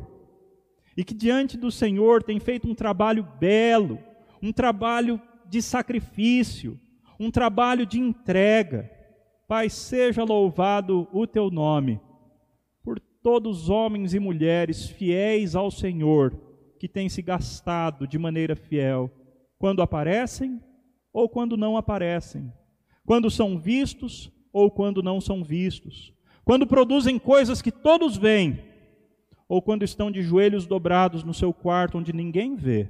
e 0.97 1.03
que 1.03 1.13
diante 1.13 1.55
do 1.55 1.69
Senhor 1.69 2.23
têm 2.23 2.39
feito 2.39 2.67
um 2.67 2.73
trabalho 2.73 3.27
belo, 3.39 3.99
um 4.41 4.51
trabalho 4.51 5.21
de 5.47 5.61
sacrifício, 5.61 6.79
um 7.19 7.29
trabalho 7.29 7.85
de 7.85 7.99
entrega. 7.99 8.89
Pai, 9.47 9.69
seja 9.69 10.23
louvado 10.23 11.07
o 11.13 11.27
teu 11.27 11.51
nome 11.51 12.01
todos 13.29 13.65
os 13.65 13.69
homens 13.69 14.15
e 14.15 14.19
mulheres 14.19 14.89
fiéis 14.89 15.55
ao 15.55 15.69
Senhor, 15.69 16.33
que 16.79 16.87
têm 16.87 17.07
se 17.07 17.21
gastado 17.21 18.07
de 18.07 18.17
maneira 18.17 18.55
fiel, 18.55 19.07
quando 19.59 19.83
aparecem 19.83 20.59
ou 21.13 21.29
quando 21.29 21.55
não 21.55 21.77
aparecem, 21.77 22.51
quando 23.05 23.29
são 23.29 23.59
vistos 23.59 24.31
ou 24.51 24.71
quando 24.71 25.03
não 25.03 25.21
são 25.21 25.43
vistos, 25.43 26.11
quando 26.43 26.65
produzem 26.65 27.19
coisas 27.19 27.61
que 27.61 27.71
todos 27.71 28.17
veem, 28.17 28.63
ou 29.47 29.61
quando 29.61 29.83
estão 29.83 30.09
de 30.09 30.23
joelhos 30.23 30.65
dobrados 30.65 31.23
no 31.23 31.33
seu 31.33 31.53
quarto 31.53 31.99
onde 31.99 32.11
ninguém 32.11 32.55
vê. 32.55 32.89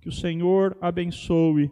Que 0.00 0.08
o 0.08 0.12
Senhor 0.12 0.78
abençoe 0.80 1.68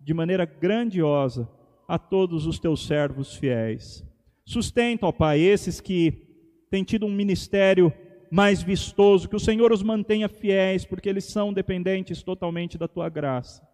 de 0.00 0.12
maneira 0.12 0.44
grandiosa 0.44 1.48
a 1.86 1.96
todos 1.96 2.44
os 2.44 2.58
teus 2.58 2.84
servos 2.84 3.36
fiéis. 3.36 4.04
Sustenta, 4.44 5.06
ó 5.06 5.12
Pai, 5.12 5.38
esses 5.38 5.80
que 5.80 6.28
têm 6.70 6.84
tido 6.84 7.04
um 7.04 7.12
ministério 7.12 7.92
mais 8.30 8.62
vistoso, 8.62 9.28
que 9.28 9.34
o 9.34 9.40
Senhor 9.40 9.72
os 9.72 9.82
mantenha 9.82 10.28
fiéis, 10.28 10.84
porque 10.84 11.08
eles 11.08 11.24
são 11.24 11.52
dependentes 11.52 12.22
totalmente 12.22 12.78
da 12.78 12.86
tua 12.86 13.08
graça. 13.08 13.68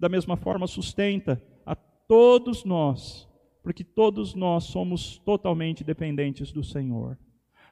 Da 0.00 0.08
mesma 0.08 0.36
forma, 0.36 0.66
sustenta 0.66 1.42
a 1.66 1.74
todos 1.74 2.64
nós, 2.64 3.28
porque 3.62 3.84
todos 3.84 4.34
nós 4.34 4.64
somos 4.64 5.18
totalmente 5.18 5.84
dependentes 5.84 6.50
do 6.50 6.64
Senhor. 6.64 7.18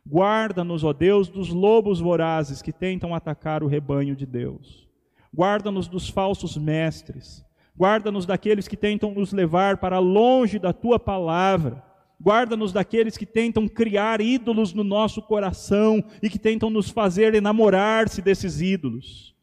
Guarda-nos, 0.06 0.84
ó 0.84 0.92
Deus, 0.92 1.28
dos 1.28 1.48
lobos 1.48 1.98
vorazes 1.98 2.60
que 2.60 2.72
tentam 2.72 3.14
atacar 3.14 3.62
o 3.62 3.66
rebanho 3.66 4.14
de 4.14 4.26
Deus. 4.26 4.86
Guarda-nos 5.34 5.88
dos 5.88 6.08
falsos 6.08 6.56
mestres. 6.56 7.44
Guarda-nos 7.76 8.26
daqueles 8.26 8.68
que 8.68 8.76
tentam 8.76 9.12
nos 9.12 9.32
levar 9.32 9.78
para 9.78 9.98
longe 9.98 10.58
da 10.58 10.72
tua 10.72 10.98
palavra 10.98 11.82
Guarda-nos 12.20 12.72
daqueles 12.72 13.16
que 13.16 13.26
tentam 13.26 13.68
criar 13.68 14.20
ídolos 14.20 14.72
no 14.72 14.82
nosso 14.82 15.20
coração 15.20 16.02
e 16.22 16.30
que 16.30 16.38
tentam 16.38 16.70
nos 16.70 16.88
fazer 16.88 17.34
enamorar-se 17.34 18.22
desses 18.22 18.60
ídolos. 18.60 19.34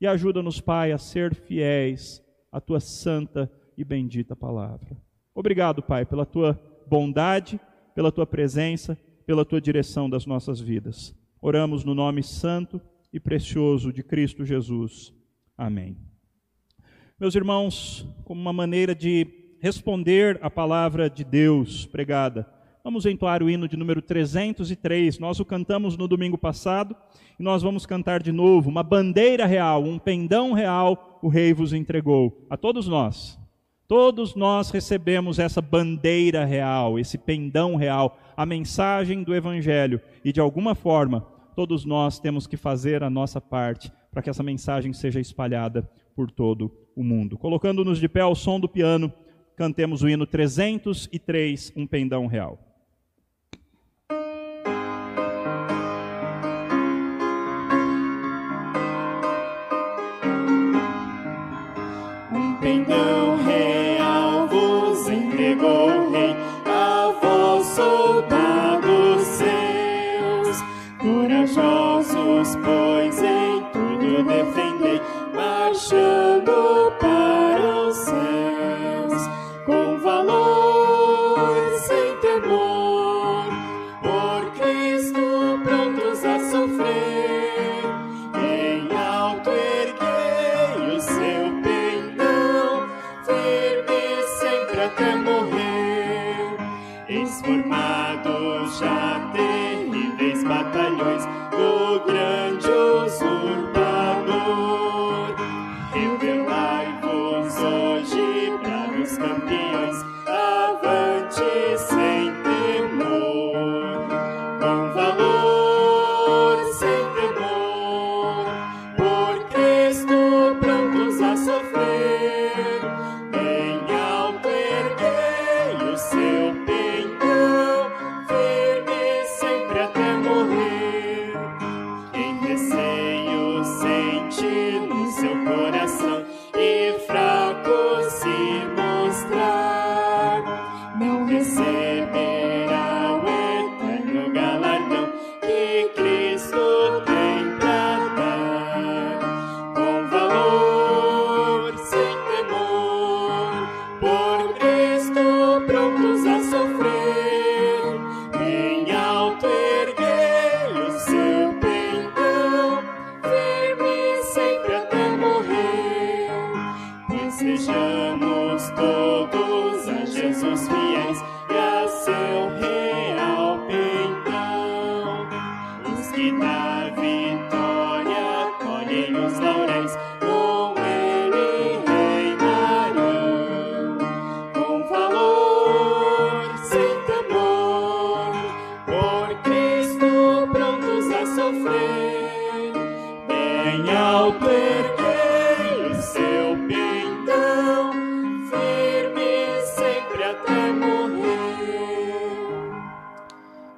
E 0.00 0.06
ajuda-nos, 0.06 0.60
Pai, 0.60 0.92
a 0.92 0.98
ser 0.98 1.34
fiéis 1.34 2.22
à 2.50 2.60
tua 2.60 2.80
santa 2.80 3.50
e 3.76 3.84
bendita 3.84 4.34
palavra. 4.34 4.96
Obrigado, 5.34 5.82
Pai, 5.82 6.06
pela 6.06 6.24
tua 6.24 6.58
bondade, 6.86 7.60
pela 7.94 8.10
tua 8.10 8.26
presença, 8.26 8.98
pela 9.26 9.44
tua 9.44 9.60
direção 9.60 10.08
das 10.08 10.26
nossas 10.26 10.60
vidas. 10.60 11.14
Oramos 11.40 11.84
no 11.84 11.94
nome 11.94 12.22
santo 12.22 12.80
e 13.12 13.20
precioso 13.20 13.92
de 13.92 14.02
Cristo 14.02 14.44
Jesus. 14.44 15.12
Amém. 15.56 15.96
Meus 17.18 17.34
irmãos, 17.34 18.08
como 18.24 18.40
uma 18.40 18.52
maneira 18.52 18.94
de 18.94 19.43
responder 19.64 20.38
a 20.42 20.50
palavra 20.50 21.08
de 21.08 21.24
Deus 21.24 21.86
pregada. 21.86 22.46
Vamos 22.84 23.06
entoar 23.06 23.42
o 23.42 23.48
hino 23.48 23.66
de 23.66 23.78
número 23.78 24.02
303. 24.02 25.18
Nós 25.18 25.40
o 25.40 25.44
cantamos 25.46 25.96
no 25.96 26.06
domingo 26.06 26.36
passado 26.36 26.94
e 27.40 27.42
nós 27.42 27.62
vamos 27.62 27.86
cantar 27.86 28.22
de 28.22 28.30
novo. 28.30 28.68
Uma 28.68 28.82
bandeira 28.82 29.46
real, 29.46 29.82
um 29.82 29.98
pendão 29.98 30.52
real, 30.52 31.18
o 31.22 31.28
Rei 31.28 31.54
vos 31.54 31.72
entregou. 31.72 32.44
A 32.50 32.58
todos 32.58 32.86
nós. 32.86 33.40
Todos 33.88 34.34
nós 34.34 34.68
recebemos 34.68 35.38
essa 35.38 35.62
bandeira 35.62 36.44
real, 36.44 36.98
esse 36.98 37.16
pendão 37.16 37.74
real, 37.74 38.18
a 38.36 38.44
mensagem 38.44 39.22
do 39.22 39.34
Evangelho. 39.34 39.98
E 40.22 40.30
de 40.30 40.40
alguma 40.40 40.74
forma, 40.74 41.22
todos 41.56 41.86
nós 41.86 42.20
temos 42.20 42.46
que 42.46 42.58
fazer 42.58 43.02
a 43.02 43.08
nossa 43.08 43.40
parte 43.40 43.90
para 44.12 44.20
que 44.20 44.28
essa 44.28 44.42
mensagem 44.42 44.92
seja 44.92 45.20
espalhada 45.20 45.90
por 46.14 46.30
todo 46.30 46.70
o 46.94 47.02
mundo. 47.02 47.38
Colocando-nos 47.38 47.98
de 47.98 48.10
pé 48.10 48.20
ao 48.20 48.34
som 48.34 48.60
do 48.60 48.68
piano 48.68 49.10
cantemos 49.56 50.02
o 50.02 50.08
hino 50.08 50.26
303, 50.26 51.72
um 51.76 51.86
pendão 51.86 52.26
real. 52.26 52.73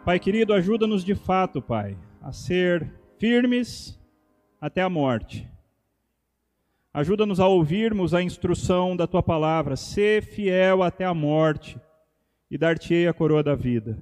Pai 0.07 0.21
querido, 0.21 0.55
ajuda-nos 0.55 1.05
de 1.05 1.17
fato, 1.17 1.61
Pai, 1.61 1.99
a 2.23 2.31
ser 2.31 2.95
firmes 3.19 3.99
até 4.61 4.81
a 4.81 4.89
morte. 4.89 5.51
Ajuda-nos 6.95 7.41
a 7.41 7.49
ouvirmos 7.49 8.15
a 8.15 8.23
instrução 8.23 8.97
da 8.97 9.09
tua 9.09 9.21
palavra, 9.21 9.75
ser 9.75 10.23
fiel 10.23 10.85
até 10.85 11.05
a 11.05 11.13
morte 11.13 11.77
e 12.49 12.57
dar-te-ei 12.57 13.09
a 13.09 13.13
coroa 13.13 13.43
da 13.43 13.57
vida. 13.57 13.99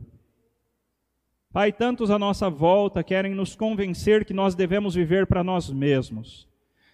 Pai, 1.51 1.73
tantos 1.73 2.11
à 2.11 2.19
nossa 2.19 2.51
volta 2.51 3.03
querem 3.03 3.35
nos 3.35 3.57
convencer 3.57 4.27
que 4.27 4.35
nós 4.35 4.55
devemos 4.55 4.95
viver 4.95 5.27
para 5.27 5.43
nós 5.43 5.71
mesmos, 5.71 6.47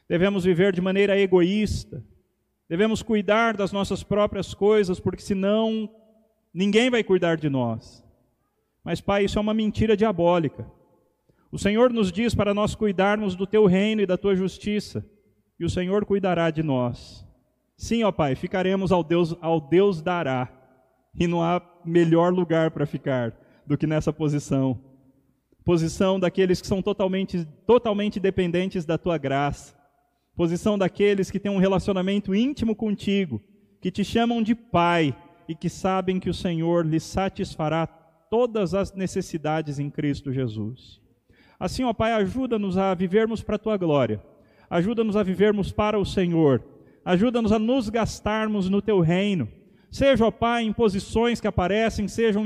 devemos 0.08 0.44
viver 0.44 0.72
de 0.72 0.80
maneira 0.80 1.18
egoísta, 1.18 2.00
devemos 2.68 3.02
cuidar 3.02 3.56
das 3.56 3.72
nossas 3.72 4.04
próprias 4.04 4.54
coisas, 4.54 5.00
porque 5.00 5.20
senão 5.20 5.90
ninguém 6.54 6.88
vai 6.88 7.02
cuidar 7.02 7.36
de 7.36 7.50
nós. 7.50 8.08
Mas, 8.84 9.00
Pai, 9.00 9.24
isso 9.24 9.38
é 9.38 9.40
uma 9.40 9.54
mentira 9.54 9.96
diabólica. 9.96 10.66
O 11.52 11.58
Senhor 11.58 11.92
nos 11.92 12.12
diz 12.12 12.34
para 12.34 12.54
nós 12.54 12.74
cuidarmos 12.74 13.34
do 13.34 13.46
teu 13.46 13.66
reino 13.66 14.00
e 14.00 14.06
da 14.06 14.16
tua 14.16 14.36
justiça, 14.36 15.04
e 15.58 15.64
o 15.64 15.70
Senhor 15.70 16.04
cuidará 16.04 16.50
de 16.50 16.62
nós. 16.62 17.26
Sim, 17.76 18.02
ó 18.04 18.12
Pai, 18.12 18.34
ficaremos 18.34 18.92
ao 18.92 19.02
Deus, 19.02 19.36
ao 19.40 19.60
Deus 19.60 20.00
dará. 20.00 20.48
E 21.18 21.26
não 21.26 21.42
há 21.42 21.60
melhor 21.84 22.32
lugar 22.32 22.70
para 22.70 22.86
ficar 22.86 23.34
do 23.66 23.76
que 23.76 23.86
nessa 23.86 24.12
posição. 24.12 24.78
Posição 25.64 26.18
daqueles 26.18 26.60
que 26.60 26.66
são 26.66 26.80
totalmente, 26.80 27.44
totalmente 27.66 28.20
dependentes 28.20 28.84
da 28.84 28.96
tua 28.96 29.18
graça. 29.18 29.74
Posição 30.36 30.78
daqueles 30.78 31.30
que 31.30 31.40
têm 31.40 31.50
um 31.50 31.58
relacionamento 31.58 32.34
íntimo 32.34 32.74
contigo, 32.74 33.40
que 33.80 33.90
te 33.90 34.04
chamam 34.04 34.42
de 34.42 34.54
pai 34.54 35.14
e 35.48 35.54
que 35.54 35.68
sabem 35.68 36.20
que 36.20 36.30
o 36.30 36.34
Senhor 36.34 36.86
lhes 36.86 37.02
satisfará 37.02 37.86
todas 38.30 38.72
as 38.72 38.94
necessidades 38.94 39.78
em 39.78 39.90
Cristo 39.90 40.32
Jesus. 40.32 41.00
Assim, 41.58 41.84
ó 41.84 41.92
Pai, 41.92 42.12
ajuda-nos 42.12 42.78
a 42.78 42.94
vivermos 42.94 43.42
para 43.42 43.56
a 43.56 43.58
tua 43.58 43.76
glória. 43.76 44.22
Ajuda-nos 44.70 45.16
a 45.16 45.22
vivermos 45.22 45.72
para 45.72 45.98
o 45.98 46.06
Senhor. 46.06 46.64
Ajuda-nos 47.04 47.52
a 47.52 47.58
nos 47.58 47.90
gastarmos 47.90 48.70
no 48.70 48.80
teu 48.80 49.00
reino 49.00 49.48
Seja, 49.90 50.24
ó 50.24 50.30
Pai, 50.30 50.62
em 50.62 50.72
posições 50.72 51.40
que 51.40 51.48
aparecem, 51.48 52.06
seja 52.06 52.38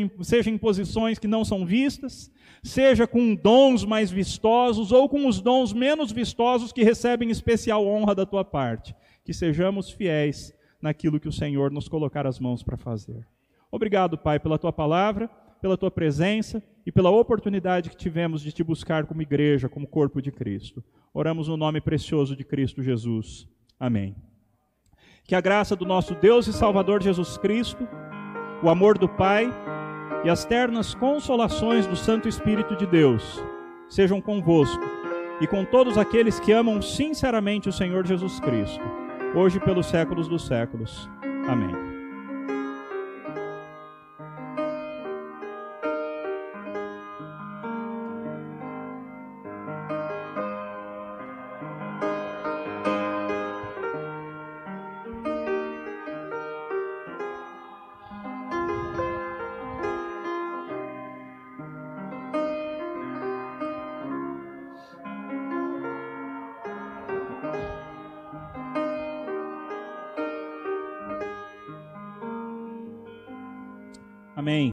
em 0.51 0.57
posições 0.59 1.19
que 1.19 1.29
não 1.29 1.45
são 1.45 1.67
vistas, 1.67 2.33
seja 2.63 3.07
com 3.07 3.35
dons 3.35 3.85
mais 3.85 4.11
vistosos 4.11 4.91
ou 4.91 5.09
com 5.09 5.27
os 5.27 5.43
dons 5.43 5.73
menos 5.75 6.11
vistosos 6.11 6.73
que 6.73 6.83
recebem 6.83 7.31
especial 7.31 7.87
honra 7.87 8.15
da 8.15 8.25
tua 8.25 8.45
parte. 8.45 8.97
Que 9.23 9.35
sejamos 9.35 9.91
fiéis 9.91 10.55
naquilo 10.81 11.21
que 11.21 11.29
o 11.29 11.33
Senhor 11.33 11.71
nos 11.71 11.87
colocar 11.87 12.27
as 12.27 12.41
mãos 12.41 12.63
para 12.63 12.79
fazer. 12.79 13.27
Obrigado, 13.71 14.17
Pai, 14.17 14.41
pela 14.41 14.59
tua 14.59 14.73
palavra, 14.73 15.29
pela 15.65 15.79
tua 15.79 15.91
presença 15.91 16.63
e 16.85 16.93
pela 16.93 17.09
oportunidade 17.09 17.89
que 17.89 17.97
tivemos 17.97 18.43
de 18.43 18.53
te 18.53 18.63
buscar 18.63 19.07
como 19.07 19.23
igreja, 19.23 19.67
como 19.67 19.87
corpo 19.87 20.21
de 20.21 20.31
Cristo. 20.31 20.85
Oramos 21.15 21.49
no 21.49 21.57
nome 21.57 21.81
precioso 21.81 22.37
de 22.37 22.45
Cristo 22.45 22.83
Jesus. 22.83 23.49
Amém. 23.81 24.15
Que 25.27 25.35
a 25.35 25.41
graça 25.41 25.75
do 25.75 25.87
nosso 25.87 26.15
Deus 26.17 26.47
e 26.47 26.53
Salvador 26.53 27.03
Jesus 27.03 27.39
Cristo, 27.39 27.89
o 28.63 28.69
amor 28.69 28.99
do 28.99 29.09
Pai 29.09 29.51
e 30.23 30.29
as 30.29 30.45
ternas 30.45 30.95
consolações 30.95 31.87
do 31.87 31.97
Santo 31.97 32.29
Espírito 32.29 32.77
de 32.77 32.87
Deus 32.87 33.43
sejam 33.89 34.21
convosco 34.21 34.85
e 35.41 35.47
com 35.47 35.65
todos 35.65 35.97
aqueles 35.97 36.39
que 36.39 36.53
amam 36.53 36.83
sinceramente 36.83 37.71
o 37.71 37.73
Senhor 37.73 38.07
Jesus 38.07 38.39
Cristo, 38.39 38.85
hoje 39.35 39.59
pelos 39.61 39.87
séculos 39.87 40.29
dos 40.29 40.47
séculos. 40.47 41.09
Amém. 41.49 41.84